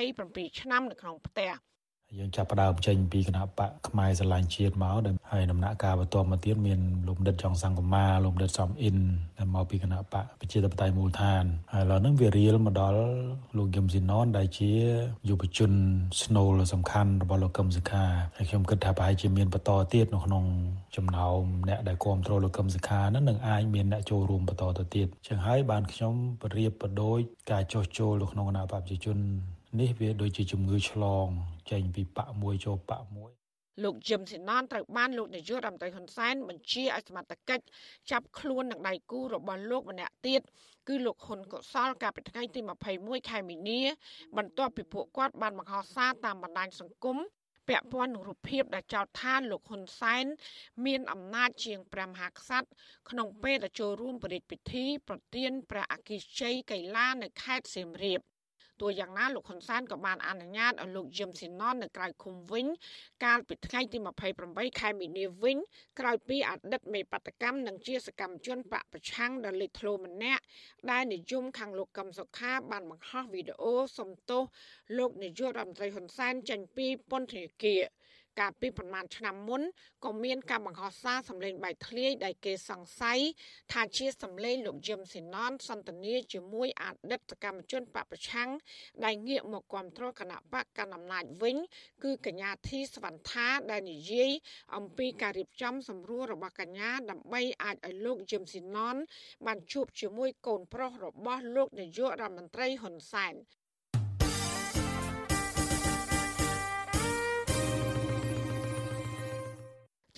[0.00, 1.52] 27ឆ្នាំនៅក្នុងផ្ទះ។
[2.20, 8.96] យើងចាប់ផ្ដើមចេញពីគណៈបកខ្មែរស្រឡាញ់ជាតិមកដែលហើយដំណាក់កាលបន្ទាប់មកទៀតមានលោកដិតចុងសង្គមាលោកដិតសំអ៊ិន
[9.38, 13.00] ដែលមកពីគណៈបកប្រជាធិបតេយ្យមូលដ្ឋានហើយឥឡូវហ្នឹងវារៀលមកដល់
[13.56, 14.72] លោកយឹមស៊ីណនដែលជា
[15.28, 15.72] យុវជន
[16.22, 18.04] ស្នូលសំខាន់របស់លោកកឹមសុខា
[18.36, 20.44] ហើយខ្ញុំគិតថាប្រហែលជាមានបន្តទៀតនៅក្នុង
[20.96, 29.18] ចំណោមអ្នកដែលគ្រប់គ្រងលោកកឹមសុខាហ្នឹងនឹងអាចមានអ្នកចូលរួមបន្តទៅទៀតចឹងហើយបានខ្ញុំបរៀបបដូចការចោះចូលនៅក្នុងគណៈបកប្រជាជន
[29.80, 31.26] នេះវាដូចជាជំងឺឆ្លង
[31.70, 33.32] ចេញពីបកមួយចូលបកមួយ
[33.84, 37.64] លោកយឹមស៊ីណនត្រូវបានលោកនាយករដ្ឋមន្ត្រីហ៊ុនសែនបញ្ជាឲ្យសមត្ថកិច្ច
[38.10, 40.42] ចាប់ខ្លួននឹងដៃគូរបស់លោកម្នាក់ទៀត
[40.88, 42.60] គឺលោកហ៊ុនកុសលកាលពីថ្ងៃទី
[42.94, 43.80] 21ខែមីនា
[44.36, 47.18] បន្ទាប់ពីពួកគាត់បានបង្ហោះសារតាមបណ្ដាញសង្គម
[47.68, 50.24] ពាក់ព័ន្ធនឹងរូបភាពដែលចោទថាលោកហ៊ុនសែន
[50.86, 52.68] មានអំណាចជាងព្រះមហាក្សត្រ
[53.10, 58.20] ក្នុងពេលដែលចូលរួមបរិយាពិធីប្រទានព្រះអគិជ័យកៃឡានៅខេត្តសៀមរាប
[58.80, 62.66] ទោះយ៉ាងណាលោកហ៊ុនសែនក៏បានអនុញ្ញាតឲ្យលោកយឹមស៊ីណននៅក្រៅឃុំវិញ
[63.24, 63.98] កាលពីថ្ងៃទី
[64.38, 65.56] 28ខែមីនាវិញ
[65.98, 70.42] ក្រោយពីអតីតមេបដកម្មនិងជាសកម្មជនបកប្រឆាំងដ៏លេចធ្លោម្នាក់
[70.90, 74.42] ដែលនិយមខាងលោកកឹមសុខាបានបង្ហោះវីដេអូសំទោស
[74.98, 77.82] លោកនាយករដ្ឋមន្ត្រីហ៊ុនសែនចេញពីពន្ធនាគារ
[78.40, 79.62] កាលពីប្រមាណឆ្នាំមុន
[80.04, 83.20] ក៏មានការបង្ហោះសារសម្លេងបែកធ្លាយដែលគេសង្ស័យ
[83.72, 88.50] ថាជាសម្លេងលោកយឹមស៊ីណនសន្ទនាជាមួយអតីតសកម្មជនបពប្រឆាំង
[89.04, 91.56] ដែលងាកមកគ្រប់គ្រងគណៈបកកណ្ដាលអំណាចវិញ
[92.04, 94.30] គឺកញ្ញាធីសវណ្ថា ដែលនិយាយ
[94.76, 98.96] អំពីការរៀបចំសម្រួលរបស់កញ្ញា ដើម្បីអាចឲ្យលោកយឹមស៊ីណន
[99.46, 103.34] បានជួបជាមួយកូនប្រុសរបស់លោកនាយករដ្ឋមន្ត្រីហ៊ុនសែន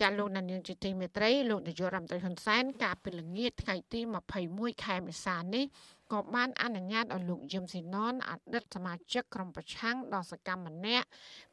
[0.01, 4.01] ចាលោកនាងជាទីមេត្រីលោកនាយករដ្ឋមន្ត្រីហ៊ុនសែនកាលពីល្ងាចថ្ងៃទី
[4.43, 5.65] 21ខែមេសានេះ
[6.13, 11.07] ក៏បានអនុញ្ញាតឲ្យលោកយឹមស៊ីណនអតីតសមាជិកក្រុមប្រឆាំងដ៏សកម្មម្នាក់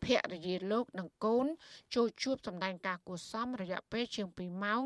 [0.03, 1.45] ភរិយាលោកនិងកូន
[1.95, 4.83] ចូលជួបសម្ដែងការគួសមរយៈពេលជាង2ម៉ោង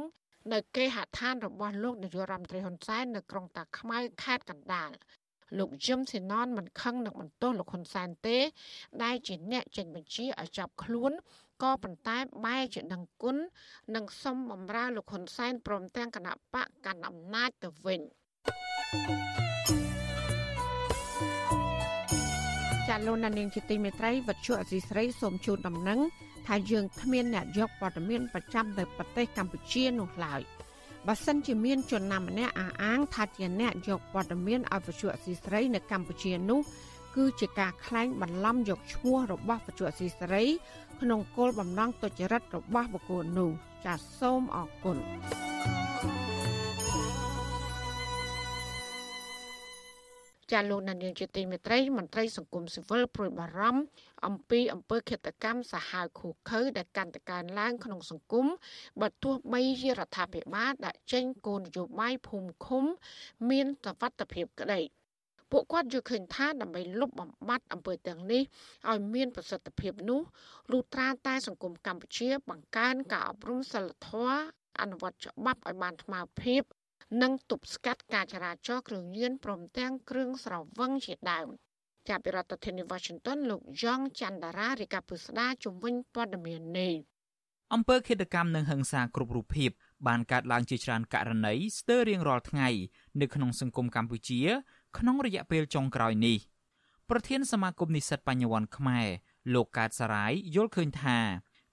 [0.53, 4.91] នៅគេហដ្ឋានរបស់លោកនាយករដ្ឋមន្ត្រីហ៊ុនសែននៅក្រុងតាខ្មៅខេត្តកណ្ដាល
[5.59, 8.37] លោកយឹមស៊ីណនមិនខឹងនឹងបន្ទោសលោកហ៊ុនសែនទេ
[9.03, 11.11] ដែលជាអ្នកចេញបញ្ជាឲ្យចាប់ខ្លួន
[11.63, 13.37] ក៏ប៉ុន្តែបែរជាដឹងគុណ
[13.95, 18.01] និងសុំបំរើលោកហ៊ុនសែនព្រមទាំងគណៈបកកាន់អំណាចទៅវិញ
[22.87, 25.99] ចាលោកនាងជាទីមេត្រីវັດជុអសីស្រីសូមជូនដំណឹង
[26.47, 30.41] ថាយើងគ្មានអ្នកយកព័ត៌មានប្រចាំទៅប្រទេសកម្ពុជានោះឡើយ
[31.07, 36.59] បើសិនជាមានជនណាម្នាក់អះអាងថាជាអ្នកយកព័ត៌មានឲ្យវិទ្យុអសីស្រីនៅកម្ពុជានោះ
[37.21, 40.43] គឺជាការក្លែងបន្លំយកឈ្មោះរបស់វិទ្យុអសីស្រី
[41.01, 43.51] ក្នុងគោលបំណងទុច្ចរិតរបស់បុគ្គលនោះ
[43.85, 44.97] ចាសសូមអរគុណ
[50.51, 53.81] ចាលោកនាយកជាទីមេត្រីមន្ត្រីសង្គមស៊ីវិលព្រួយបារម្ភ
[54.25, 58.45] អំពីអំពើឃាតកម្មសាហាវឃោឃៅដែលកាន់តែកើនឡើងក្នុងសង្គម
[59.01, 62.83] បើទោះបីជារដ្ឋាភិបាលដាក់ចេញគោលនយោបាយភូមិឃុំ
[63.49, 64.81] មានសវត្ថភាពក្តី
[65.51, 68.43] ពួកគាត់យល់ឃើញថាដើម្បីលុបបំបាត់អំពើទាំងនេះ
[68.89, 70.21] ឲ្យមានប្រសិទ្ធភាពនោះ
[70.71, 74.39] លុះត្រាតែសង្គមកម្ពុជា បង្កើនការអប់រំសិលធម៌
[74.81, 76.61] អនុវត្តច្បាប់ឲ្យបានថ្មើរភាព
[77.21, 81.47] និងទប់ស្កាត់ការចរាចរណ៍គ្រឿងញៀនព្រមទាំងគ្រឿងស្រវឹងជាដើម
[82.09, 86.93] ចាប់ពីរដ្ឋធានី Washington លោកយ៉ងច័ន្ទដារារាយការណ៍ពុស្ដាជំវិញព័ត៌មាននេះ
[87.73, 89.71] អំពើឃាតកម្មនិងហិង្សាគ្រប់រូបភាព
[90.07, 92.67] បានកើតឡើងជាច្រើនករណីស្ទើររៀងរាល់ថ្ងៃ
[93.21, 94.39] នៅក្នុងសង្គមកម្ពុជា
[94.97, 96.37] ក្នុងរយៈពេលចុងក្រោយនេះ
[97.09, 99.07] ប្រធានសមាគមនិស្សិតបញ្ញវន្តខ្មែរ
[99.53, 101.17] លោកកើតសារាយយល់ឃើញថា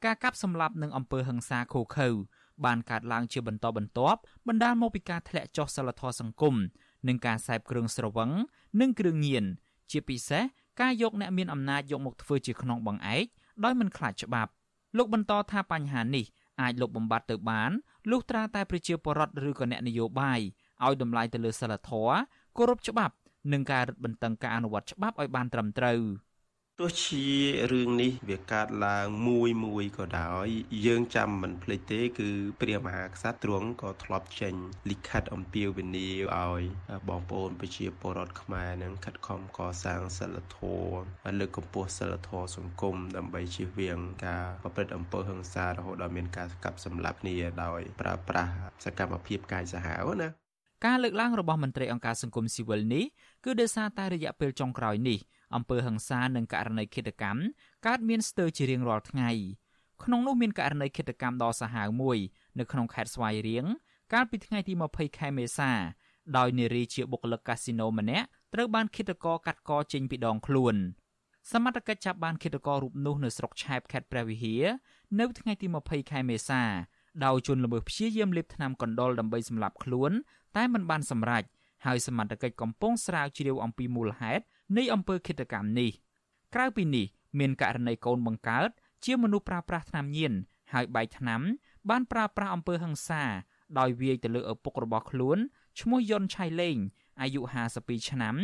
[0.04, 2.08] ការកាប់សម្លាប់និងអំពើហិង្សាឃោឃៅ
[2.64, 6.54] បានកើតឡើងជាបន្តបន្ទាប់បណ្ដាលមកពីការធ្លាក់ចុះសិលធម៌សង្គម
[7.08, 8.30] និងការសែបគ្រឿងស្រវឹង
[8.80, 9.44] និងគ្រឿងញៀន
[9.90, 10.42] ជាពិសេស
[10.80, 13.26] ការយកអ្នកមានអំណាចយកមកធ្វើជាខ្នងបង្អែក
[13.64, 14.50] ដោយមិនខ្លាចច្បាប់
[14.96, 16.26] លោកបន្តថាបញ្ហានេះ
[16.60, 17.70] អាចលុបបំបាត់ទៅបាន
[18.10, 20.40] លុះត្រាតែប្រជាពលរដ្ឋឬក៏អ្នកនយោបាយ
[20.84, 22.16] ឲ្យតម្លៃទៅលើសិលធម៌
[22.58, 23.14] គោរពច្បាប់
[23.52, 26.00] និងការរឹតបន្តឹងការអនុវត្តច្បាប់ឲ្យបានត្រឹមត្រូវ។
[26.82, 27.26] ទោះជា
[27.72, 30.48] រឿងនេះវាកើតឡើងមួយមួយក៏ដោយ
[30.86, 32.30] យើងចាំមិនភ្លេចទេគឺ
[32.60, 34.54] ព្រះមហាក្សត្រទ្រង់ក៏ធ្លាប់ចេញ
[34.90, 36.64] លិខិតអំពាវនាវឲ្យ
[37.08, 48.52] បងប្អូនប្រជាពលរដ្ឋខ្មែរនឹងខិតខំកសាងសិលធម៌លើកកម្ពស់សិលធម៌សង្គមដើម្បីជៀសវាងការប្រព្រឹត្តអំពើហិង្សារហូតដល់មានការកាប់សម្លាប់គ្នាដោយប្រើប្រាស់
[48.84, 50.45] សកម្មភាពកាយសាហាវណា
[50.84, 53.04] ការលើកឡើងរបស់មន្ត្រីអង្គការសង្គមស៊ីវិលនេះ
[53.44, 55.18] គឺដោយសារតែរយៈពេលចុងក្រោយនេះ
[55.56, 57.40] អំពើហិង្សានិងករណីឃាតកម្ម
[57.86, 59.30] កើតមានស្ទើរជារៀងរាល់ថ្ងៃ
[60.04, 62.18] ក្នុងនោះមានករណីឃាតកម្មដ៏សាហាវមួយ
[62.58, 63.64] នៅក្នុងខេត្តស្វាយរៀង
[64.12, 65.70] កាលពីថ្ងៃទី20ខែមេសា
[66.36, 70.76] ដោយនារីជាបុគ្គលិកកាស៊ីណូម្នាក់ត្រូវបានឃាតករកាត់កចេញពីដងខ្លួន
[71.52, 74.64] សមត្ថកិច្ចចាប់បានឃាតកររូបនោះនៅស្រុកឆែបខេត្តព្រះវិហារ
[75.20, 76.62] នៅថ្ងៃទី20ខែមេសា
[77.24, 80.12] ដោយជនល្មើសព្យាយាមលេបថ្នាំកណ្ដុរដើម្បីសម្លាប់ខ្លួន
[80.56, 81.44] តែមិនបានសម្រេច
[81.86, 84.44] ហើយសមត្ថកិច្ចកំពុងស្រាវជ្រាវអំពីមូលហេតុ
[84.76, 85.90] នៃអំពើឃាតកម្មនេះ
[86.54, 87.06] ក្រៅពីនេះ
[87.38, 88.70] មានករណីកូនបង្កើត
[89.04, 90.32] ជាមនុស្សប្រើប្រាស់ថ្នាំញៀន
[90.72, 91.40] ហើយបែកថ្នាំ
[91.90, 93.22] បានប្រើប្រាស់អំពើហិង្សា
[93.78, 95.38] ដោយវាយទៅលើឪពុករបស់ខ្លួន
[95.80, 96.76] ឈ្មោះយុនឆៃលេង
[97.20, 97.40] អាយុ
[97.74, 98.34] 52ឆ្នាំ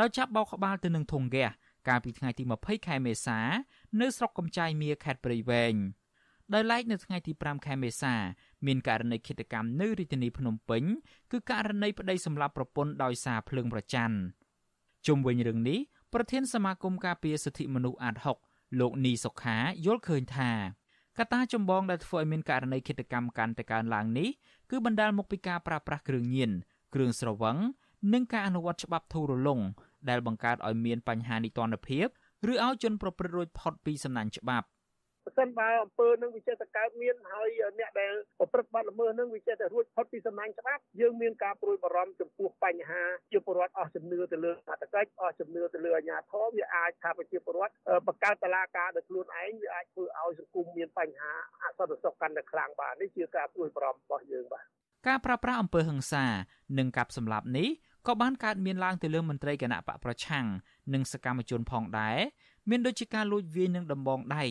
[0.00, 1.50] ដោយចាប់បោកក្បាលទៅនឹងធុងហ្គាស
[1.88, 3.38] កាលពីថ្ងៃទី20ខែមេសា
[4.00, 5.74] នៅស្រុកកំចាយមៀខេត្តព្រៃវែង
[6.54, 8.14] ដោយឡែកនៅថ្ងៃទី5ខែមេសា
[8.66, 10.82] មានករណីឃាតកម្មនៅរាជធានីភ្នំពេញ
[11.32, 14.16] គឺករណីប្តីសម្លាប់ប្រពន្ធដោយសារភ្លើងប្រច័ណ្ឌ
[15.06, 15.78] ជុំវិញរឿងនេះ
[16.12, 18.16] ប្រធានសមាគមការពារសិទ្ធិមនុស្សអាត
[18.48, 20.50] 6លោកនីសុខាយល់ឃើញថា
[21.18, 24.28] កត្តាចម្បងដែលធ្វើឲ្យមានករណីឃាតកម្មកាន់តែកើនឡើងនេះ
[24.70, 26.50] គឺបណ្ដាលមកពីការប្រើប្រាស់គ្រឿងញៀន
[26.94, 27.56] គ្រឿងស្រវឹង
[28.12, 29.60] និងការអនុវត្តច្បាប់ធូររលុង
[30.08, 32.06] ដែលបង្កើតឲ្យមានបញ្ហានីតិរដ្ឋភាព
[32.50, 34.66] ឬឲ្យជនប្រព្រឹត្តរួចផុតពីសំណាញ់ច្បាប់
[35.24, 37.48] ប្រសិនបើអំពើនឹងវាចេះតែកើតមានហើយ
[37.78, 43.02] អ្នកដែលប្រព្រឹត្តបទល្មើសនឹងវាចេះតែរួចផុតពីសំណាញ់ច្បាប់យើងមានការព្រួយបារម្ភចំពោះបញ្ហា
[43.32, 47.72] ជាពលរដ្ឋអស់ជំនឿទៅលើអត្តកិច្ចអស់ជំនឿទៅលើអាជ្ញាធរវាអាចថាប្រជាពលរដ្ឋ
[48.06, 54.64] បង្កើតតឡាការដោយខ្លួនឯងវាអាចធ្វើឲ្យសង្គមមានបញ្ហាអសន្តិសុខកាន់តែខ្លាំងបាទនេះជាការព្រួយបារម្ភរបស់យើងបាទ
[55.08, 56.24] ការប្រាស្រ័យអំពើហិង្សា
[56.78, 57.68] និងកាប់សម្លាប់នេះ
[58.08, 60.46] ក៏បានកើតមានឡើងទៅលើមន្ត្រីគណៈបកប្រឆាំង
[60.94, 62.18] និងសកម្មជនផងដែរ
[62.70, 64.50] មានដូចជាការលួចវាយនឹងដំបងដែក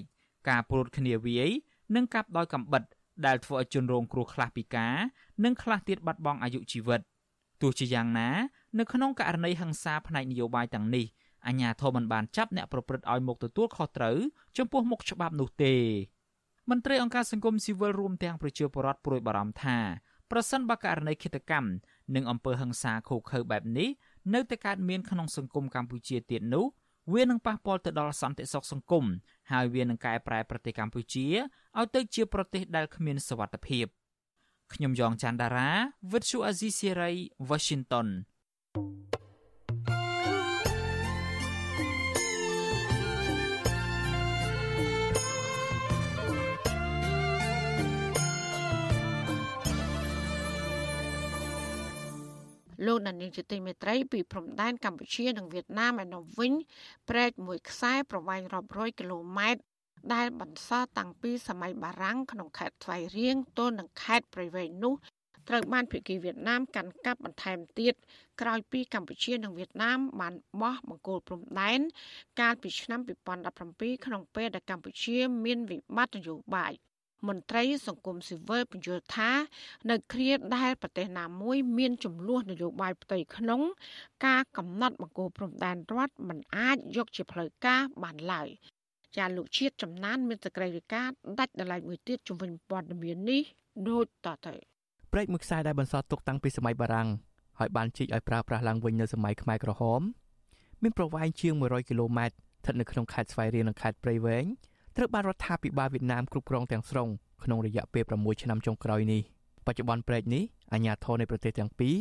[0.49, 1.49] ការព្រួតគ្នាវាយ
[1.95, 2.83] និងកាប់ដោយកំបិត
[3.25, 4.95] ដែលធ្វើឲ្យជនរងគ្រោះខ្លះពិការ
[5.43, 7.01] និងខ្លះទៀតបាត់បង់អាយុជីវិត
[7.61, 8.29] ទោះជាយ៉ាងណា
[8.79, 11.05] នៅក្នុងករណីហិង្សាផ្នែកនយោបាយទាំងនេះ
[11.47, 14.17] អាជ្ញាធរមិនបានចាប់អ្នកប្រព្រឹត្តឲ្យមកទទួលខុសត្រូវ
[14.57, 15.75] ចំពោះមុខច្បាប់នោះទេ
[16.69, 19.77] មន្ត្រីអង្គការសង្គមស៊ីវិលរួមទាំងប្រជាពលរដ្ឋព្រួយបារម្ភថា
[20.31, 21.69] ប្រសិនបើករណីឃាតកម្ម
[22.15, 23.89] និងអំពើហិង្សាឃោឃៅបែបនេះ
[24.33, 26.65] នៅតែកើតមានក្នុងសង្គមកម្ពុជាទៀតនោះ
[27.13, 29.05] វានឹងប៉ះពាល់ទៅដល់សន្តិសុខសង្គម
[29.51, 31.27] ហើយវានឹងកែប្រែប្រទេសកម្ពុជា
[31.79, 33.85] ឲ្យទៅជាប្រទេសដែលគ្មានសុវត្ថិភាព
[34.73, 35.69] ខ្ញុំយ៉ងច័ន្ទដារា
[36.11, 37.15] Virtual Azizi Serai
[37.49, 38.07] Washington
[52.85, 56.53] លោកដានីលជាទីមេត្រីពីព្រំដែនកម្ពុជានិងវៀតណាមឯនោះវិញ
[57.09, 59.61] ព្រែកមួយខ្សែប្រវែងរាប់រយគីឡូម៉ែត្រ
[60.13, 64.93] ដែលបន្សល់តាំងពីសម័យបារាំងក្នុងខេត្តស្វាយរៀងទល់នឹងខេត្តព្រៃវែងនោះ
[65.49, 67.93] ត្រូវបានភាគីវៀតណាមកាន់កាប់បន្ថែមទៀត
[68.41, 71.79] ក្រោយពីកម្ពុជានិងវៀតណាមបានបោះបង្គោលព្រំដែន
[72.39, 72.99] កាលពីឆ្នាំ
[73.51, 76.73] 2017ក្នុងពេលដែលកម្ពុជាមានវិបត្តិនយោបាយ
[77.27, 79.31] មន្ត្រីសង្គមស៊ីវិលបញ្យល់ថា
[79.89, 83.61] នៅគ្រាដែលប្រទេសណាមួយ មានចំនួននយោបាយផ្ទៃក្នុង
[84.25, 88.47] ការកំណត់បង្គោលព្រំដែនរដ្ឋមិនអាចយកជាផ្លូវការបានឡើយ
[89.17, 91.07] ចាលោកជាតិចំណាន មានសក្តិវិការ
[91.39, 93.41] ដាច់ដライមួយទៀតជំវិញព័ត៌មាននេះ
[93.89, 94.53] ដូចតទៅ
[95.11, 97.09] ព្រែកមួយខ្សែដែលបន្សល់ទុកតាំងពីសម័យបារាំង
[97.59, 100.01] ហើយបានជីកឲ្យប្រើប្រាស់ឡើងវិញនៅសម័យខ្មែរក្រហម
[100.81, 104.45] មានប្រវែងជាង100គីឡូម៉ែត្រស្ថិតនៅក្នុងខេត្តស្វាយរៀងនិងខេត្តព្រៃវែង
[104.97, 107.07] ត្រូវបានរដ្ឋាភិបាលវៀតណាមគ្រប់គ្រងទាំងស្រុង
[107.43, 109.21] ក្នុងរយៈពេល6ឆ្នាំចុងក្រោយនេះ
[109.65, 111.95] បច្ចុប្បន្នព្រែកនេះអាញាធរនៃប្រទេសទាំងពីរ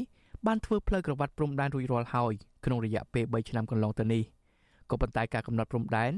[0.47, 2.33] បានធ្វើផ្លូវក្រវ៉ាត់ព្រំដែនរួចរាល់ហើយ
[2.65, 4.23] ក្នុងរយៈពេល3ឆ្នាំកន្លងទៅនេះ
[4.91, 6.13] ក៏ប៉ុន្តែការកំណត់ព្រំដែន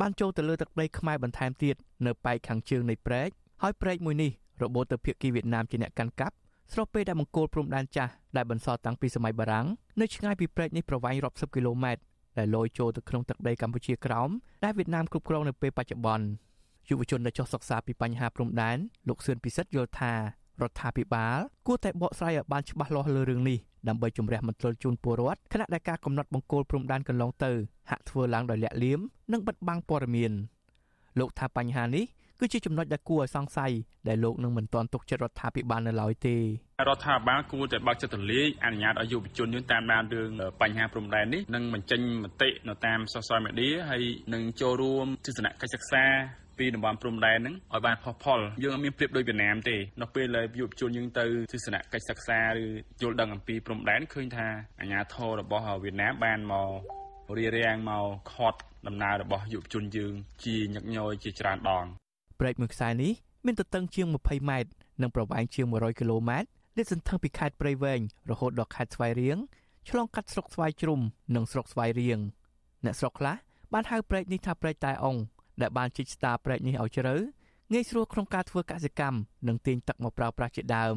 [0.00, 3.28] បានចូលទៅលើទឹកដីខ្មែរបន្ថែមទៀតនៅប៉ែកខាងជើងនៃព្រែក
[3.62, 4.30] ហើយព្រែកមួយនេះ
[4.62, 6.34] របូតទៅភាគីវៀតណាមជាអ្នកកាន់កាប់
[6.72, 9.66] ស្របពេលដែលមង្គលព្រំដែនចាស់ដែលបន្សល់តាំងពីសម័យបារាំង
[10.00, 12.02] នៅឆ្ងាយពីព្រែកនេះប្រវែងរាប់សិបគីឡូម៉ែត្រ
[12.38, 14.30] ដែលលយចូលទៅក្នុងទឹកដីកម្ពុជាក្រោម
[14.64, 16.26] ដែលវៀតណាមគ្រប់គ្រងនៅពេលបច្ចុប្បន្ន
[16.88, 18.76] យុវជនដែលចុះសិក្សាពីបញ្ហាព្រំដែន
[19.08, 20.18] លោកសឿនពិសិដ្ឋយល់ថារ
[20.70, 23.58] ដ្ឋាភិបាលគួរតែបកស្រាយឲ្យបានច្បាស់លាស់លើរឿងនេះ
[23.88, 27.52] ដើម្បីជំរះមន្ទិលជូនពលរដ្ឋខណៈដែលការកំណត់បង្គោលព្រំដែនកន្លងទៅ
[27.90, 29.00] ហាក់ធ្វើឡើងដោយលាក់លៀម
[29.32, 30.32] និងបិទបាំងព័ត៌មាន
[31.18, 32.04] លោកថាបញ្ហានេះ
[32.40, 33.72] គឺជាចំណុចដែលគួរឲ្យសង្ស័យ
[34.08, 36.36] ដែលលោកនឹងមិនទាន់ទុកចិត្តរដ្ឋាភិបាលនៅឡើយទេ
[36.88, 40.30] រដ្ឋាភិបាលគួរតែបើកចិត្តទូលាយអនុញ្ញាតឲ្យយុវជនយើងតាមដានរឿង
[40.60, 46.04] បញ្ហាព្រំដែននេះនិងបញ្ចេញមតិនៅតាម social media ហើយនឹងចូលរួមទស្សនកិច្ចសិក្សា
[46.58, 52.64] ពីតំបន់ព្រំដែនហ្នឹងឲ្យបានផុសផុលយើងអត់មានប្រៀបដូចវៀតណាមទេនៅពេលដែលយុវជនយើងទៅទស្សនកិច្ចសិក្សាឬ
[53.02, 54.48] យល់ដឹងអំពីព្រំដែនឃើញថា
[54.80, 56.70] អាញាធររបស់វៀតណាមបានមក
[57.38, 60.14] រៀបរៀងមកខាត់ដំណើររបស់យុវជនយើង
[60.44, 61.86] ជាញឹកញយជាច្រើនដង
[62.40, 63.12] ព្រែកមួយខ្សែនេះ
[63.46, 64.70] មានទទឹងជាង20ម៉ែត្រ
[65.02, 69.38] និងប្រវែងជាង100គីឡូម៉ែត្រលាតសន្ធឹងពីខេត្តព្រៃវែងរហូតដល់ខេត្តស្វាយរៀង
[69.88, 71.00] ឆ្លងកាត់ស្រុកស្វាយជ្រុំ
[71.34, 72.18] និងស្រុកស្វាយរៀង
[72.84, 73.36] អ្នកស្រុកខ្លះ
[73.72, 75.16] បានហៅព្រែកនេះថាព្រែកតែអង
[75.60, 77.14] ដែលបានជីកស្តារព្រែកនេះឲ្យជ្រៅ
[77.72, 79.18] ងាយស្រួលក្នុងការធ្វើកសិកម្ម
[79.48, 80.96] និងទាញទឹកមកប្រើប្រាស់ជាដើម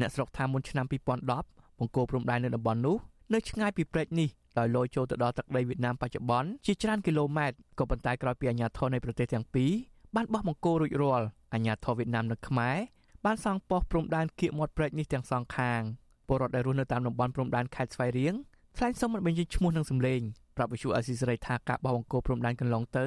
[0.00, 0.86] អ្នកស្រុកថាមុនឆ្នាំ
[1.32, 2.96] 2010បង្គោលព្រំដែននៅតំបន់នោះ
[3.34, 4.28] នៅឆ្ងាយពីព្រែកនេះ
[4.58, 9.70] ដោយលយចូលទៅដល់ទឹកដីវៀតណាមបច្ចុប្បន្នជាច្រើនគីឡូម៉ែត្រក៏ប៉ុន្តែក្រោយពីអាញាធរនៃប្រទេសទាំងពីរ
[10.16, 12.76] បានបោះបង្គោលរួចរាល់អាញាធរវៀតណាមនិងខ្មែរ
[13.24, 15.80] បានសង់ប៉ុស្តិ៍ព្រំដែនគៀកមាត់ព្រែកនេះទាំងសងខាង
[16.26, 18.34] ពលរដ្ឋដែលរស់នៅតាមតំបន់ព្រំដែនខេត្តស្វាយរៀង
[18.76, 20.20] ថ្លែងសុំមិនបញ្ចេញឈ្មោះនិងសម្លេង
[20.56, 23.06] ប្រាប់វិទ្យុអេស៊ីសរ៉ៃថាការបោះបង្គោលព្រំដែនកន្លងទៅ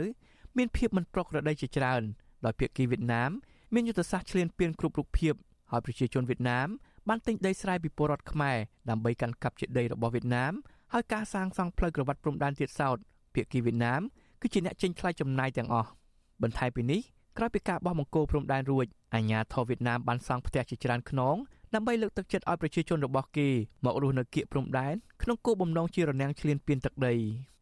[0.58, 2.02] មានភាពមិនប្រក្រតីជាច្រើន
[2.46, 3.32] ដោយភាគីវៀតណាម
[3.74, 5.34] មានយុទ្ធសាស្ត្រឈ្លានពានគ្រប់រូបភាព
[5.72, 6.68] ហើយប្រជាជនវៀតណាម
[7.08, 8.58] បានទិញដីស្រែពីពលរដ្ឋខ្មែរ
[8.90, 10.54] ដើម្បីកាន់កាប់ជាដីរបស់វៀតណាម
[10.94, 12.98] ហើយការសាងសង់ផ្លូវក្រវ៉ាត់ព្រំដែនទៀតសោត
[13.34, 14.02] ភាគីវៀតណាម
[14.42, 15.90] គឺជាអ្នកចេញថ្លៃចំណាយទាំងអស់
[16.44, 17.02] បន្ថែមពីនេះ
[17.38, 21.36] ក្រោយពីការបោះបង្គោលព្រំដែនរួចអាជ្ញាធរវៀតណាមបានសង់ផ្ទះជាច្រើនខ្នង
[21.76, 23.50] ដើម្បីលើកទឹកចិត្តឲ្យប្រជាជនរបស់គេ
[23.86, 27.16] មករស់នៅគៀកព្រំដែនក្នុងគោលបំណងជារនាំងឈ្លានពានទឹកដី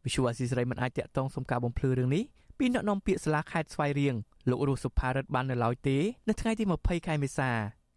[0.04, 2.24] វិសុវអាស៊ីសេរីមិនអាចតាក់ទងសុំការបំភ្លឺរឿងនេះ
[2.58, 4.14] ពីអ្នកនាំពាក្យសាលាខេត្តស្វាយរៀង
[4.50, 5.96] លោករស់សុផារិតបាននៅឡើយទេ
[6.28, 7.50] នៅថ្ងៃទី20ខែមេសា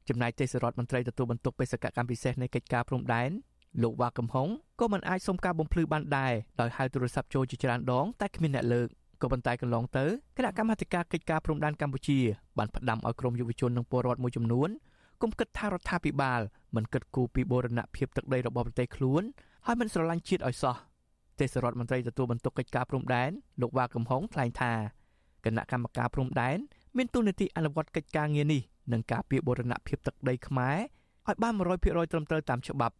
[0.09, 3.29] ចំណែកទេសរដ្ឋមន្ត្រីទទួលបន្ទុកបេសកកម្មពិសេសនៃកិច្ចការព្រំដែន
[3.83, 4.47] លោកវ៉ាកំហុង
[4.79, 8.89] ក៏មិនអាចសុំការបំភ្លឺបានដែរដោយហៅទូរស័ព្ទចូលជាច្រើនដងតែគ្មានអ្នកលើក
[9.21, 10.05] ក៏ប៉ុន្តែកន្លងទៅ
[10.37, 12.19] គណៈកម្មាធិការកិច្ចការព្រំដែនកម្ពុជា
[12.57, 14.69] បានផ្ដាំឲ្យក្រមយុវជននិងពលរដ្ឋមួយចំនួន
[15.21, 16.41] គុំគិតថារដ្ឋាភិបាល
[16.75, 19.23] មិនគិតគូរពីបូរណភាពទឹកដីរបស់ប្រទេសខ្លួន
[19.65, 20.75] ហើយមិនស្រឡាញ់ជាតិឲ្យសោះ
[21.39, 24.73] ទេសរដ្ឋមន្ត្រីទទួលបន្ទុកកិច្ចការព្រំដែនលោកវ៉ាកំហុងថ្លែងថា
[25.45, 26.57] គណៈកម្មការព្រំដែន
[26.97, 28.61] មានទូនាទីអនុវត្តកិច្ចការងារនេះ
[28.91, 30.77] និងការពីបូរណភាពទឹកដីខ្មែរ
[31.27, 32.95] ឲ្យបាន100%ត្រឹមត្រូវតាមច្បាប់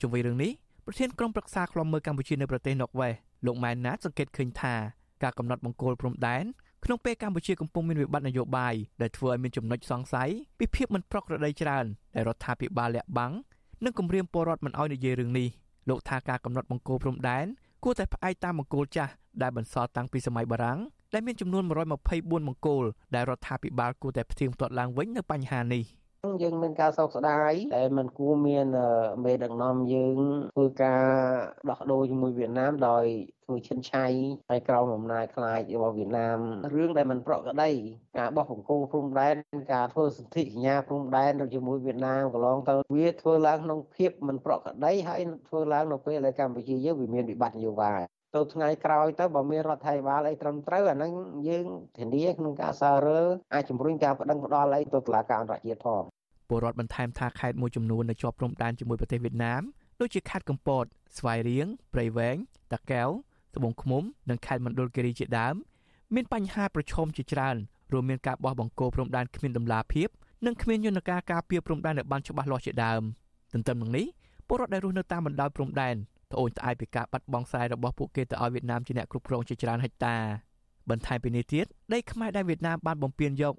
[0.00, 0.52] ជុំវិញរឿងនេះ
[0.86, 3.12] ប្រធានក្រុមប្រឹក្សាខ្លំមើលកម្ពុជានៅប្រទេសណ័រវេស
[3.46, 4.74] លោកម៉ែនណាតសង្កេតឃើញថា
[5.22, 6.44] ការកំណត់បង្គោលព្រំដែន
[6.84, 13.32] ក្នុងពេលកម្ពុជាកំពុងមានវិបត្តិនយោបាយដែលធ្វើឲ្យមានចំណុចសង្ស័យពីភាពមិនប្រក្រតីច្រើនដែលរដ្ឋាភិបាលលាក់បាំង
[13.84, 15.48] និងគម្រាមពលរដ្ឋមិនឲ្យនិយាយរឿងនេះ
[15.88, 17.46] លោកថាការកំណត់បង្គោលព្រំដែន
[17.84, 19.12] គួរតែផ្អែកតាមបង្គោលចាស់
[19.42, 20.78] ដែលបន្សល់តាំងពីសម័យបារាំង
[21.14, 25.84] ដែលមានចំនួន124បង្គោលដែលរដ្ឋាភិបាលគួរតែផ្ទៀងផ្ទាត់ឡើងវិញនៅបញ្ហានេះ។
[26.43, 28.67] យើងមានការសោកស្ដាយតែมันគួរមាន
[29.25, 30.17] មេដឹកនាំយើង
[30.55, 31.03] ធ្វើការ
[31.69, 33.05] ដោះដូរជាមួយវៀតណាមដោយ
[33.45, 34.05] ធ្វើឈិនឆៃ
[34.49, 36.39] ហើយក្រោមអំណាចខ្លាចរបស់វៀតណាម
[36.75, 37.71] រឿងដែលมันប្រក្រតី
[38.17, 39.35] ការបោះបង្គោលព្រំដែន
[39.73, 48.01] ការធ្វើសន្ធិសញ្ញាព្រំដែនជាមួយវៀតណាមកន្លងទៅវាធ្វើឡើងក្នុងភាពมันប្រក្រតីហើយធ្វើឡើងនៅពេលដែលកម្ពុជាយើងវាមានវិបត្តិនយោបាយ
[48.34, 51.12] ទៅថ្ងៃក្រោយទៅបើមានរដ្ឋាភិបាលអីត្រឹមត្រូវអាហ្នឹង
[51.48, 51.66] យើង
[51.98, 53.20] ធានាក្នុងការសាររើ
[53.54, 56.02] អាចជំរុញការប្តឹងផ្តល់អីទៅតុលាការអន្តរជាតិផង
[56.48, 59.62] ពលរដ្ឋបន្ថែមថាខេត្តមួយចំនួននៅជាប់ព្រំដែនជាមួយប្រទេសវៀតណាម
[60.00, 60.84] ដូចជាខេត្តកំពត
[61.18, 62.36] ស្វាយរៀងព្រៃវែង
[62.72, 63.08] តាកែវ
[63.56, 65.54] ត្បូងឃ្មុំនិងខេត្តមណ្ឌលគិរីជាដើម
[66.14, 67.56] មានបញ្ហាប្រឈមជាច្រើន
[67.92, 70.08] រួមមានការបោះបង្គោលព្រំដែនគ្មានដំណាភាព
[70.46, 73.02] និងគ្មានយន្តការការពារព្រំដែនឲ្យបានច្បាស់លាស់ជាដើម
[73.52, 74.06] ទន្ទឹមនឹងនេះ
[74.48, 75.96] ពលរដ្ឋដែលរស់នៅតាមបណ្ដោយព្រំដែន
[76.32, 80.16] ត្អូញត្អែពីការបាត់បង់ស្រែរបស់ពួកគេទៅឲ្យវៀតណាមជាអ្នកគ្រប់គ្រងជាច្រើនហិកតា
[80.90, 83.54] បន្ថែមពីនេះទៀតដីខ្មែរដែលវៀតណាមបានបំពេញយក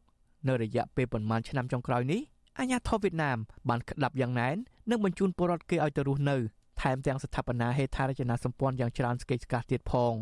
[0.48, 2.22] នៅរយៈពេលប្រមាណឆ្នាំចុងក្រោយនេះ
[2.60, 3.38] អាញាធរវៀតណាម
[3.70, 4.56] បានក្តាប់យ៉ាងណែន
[4.90, 6.38] និងបញ្ជូនពលរដ្ឋគេឲ្យទៅរស់នៅ
[6.82, 10.14] ថែមទាំងស្ថាបនាហេដ្ឋារចនាសម្ព័ន្ធយ៉ាងច្រើនស្កេកស្កះទៀតផង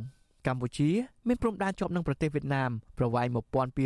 [0.48, 0.90] កម្ពុជា
[1.28, 3.28] មានព្រំដែនជាប់នឹងប្រទេសវៀតណាមប្រវែង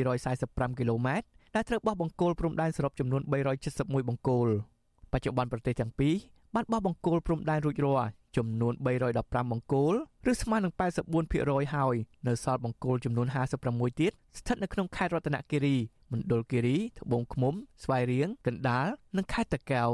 [0.10, 3.22] 1245គីឡូម៉ែត្រដែលត្រូវបោះបង្គោលព្រំដែនសរុបចំនួន
[3.66, 4.48] 371បង្គោល
[5.12, 6.16] បច្ចុប្បន្នប្រទេសទាំងពីរ
[6.56, 8.74] បានបោះបង្គោលព្រំដែនរួចរាល់ចំនួន
[9.14, 9.94] 315បង្គោល
[10.32, 10.74] ឬស្មើនឹង
[11.24, 11.96] 84%ហើយ
[12.28, 13.28] នៅសល់បង្គោលចំនួន
[13.64, 15.78] 56ទៀតស្ថិតនៅក្នុងខេត្តរតនគិរី
[16.12, 17.54] មណ្ឌលគិរីត្បូងឃ្មុំ
[17.84, 18.88] ស្វាយរៀងកណ្ដាល
[19.18, 19.90] និងខេត្តតាកែវ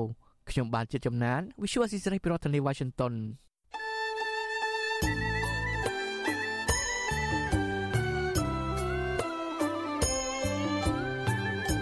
[0.49, 3.13] ខ្ញុំបាទជាចំណាន Visual Assisray ពីរដ្ឋធានី Washington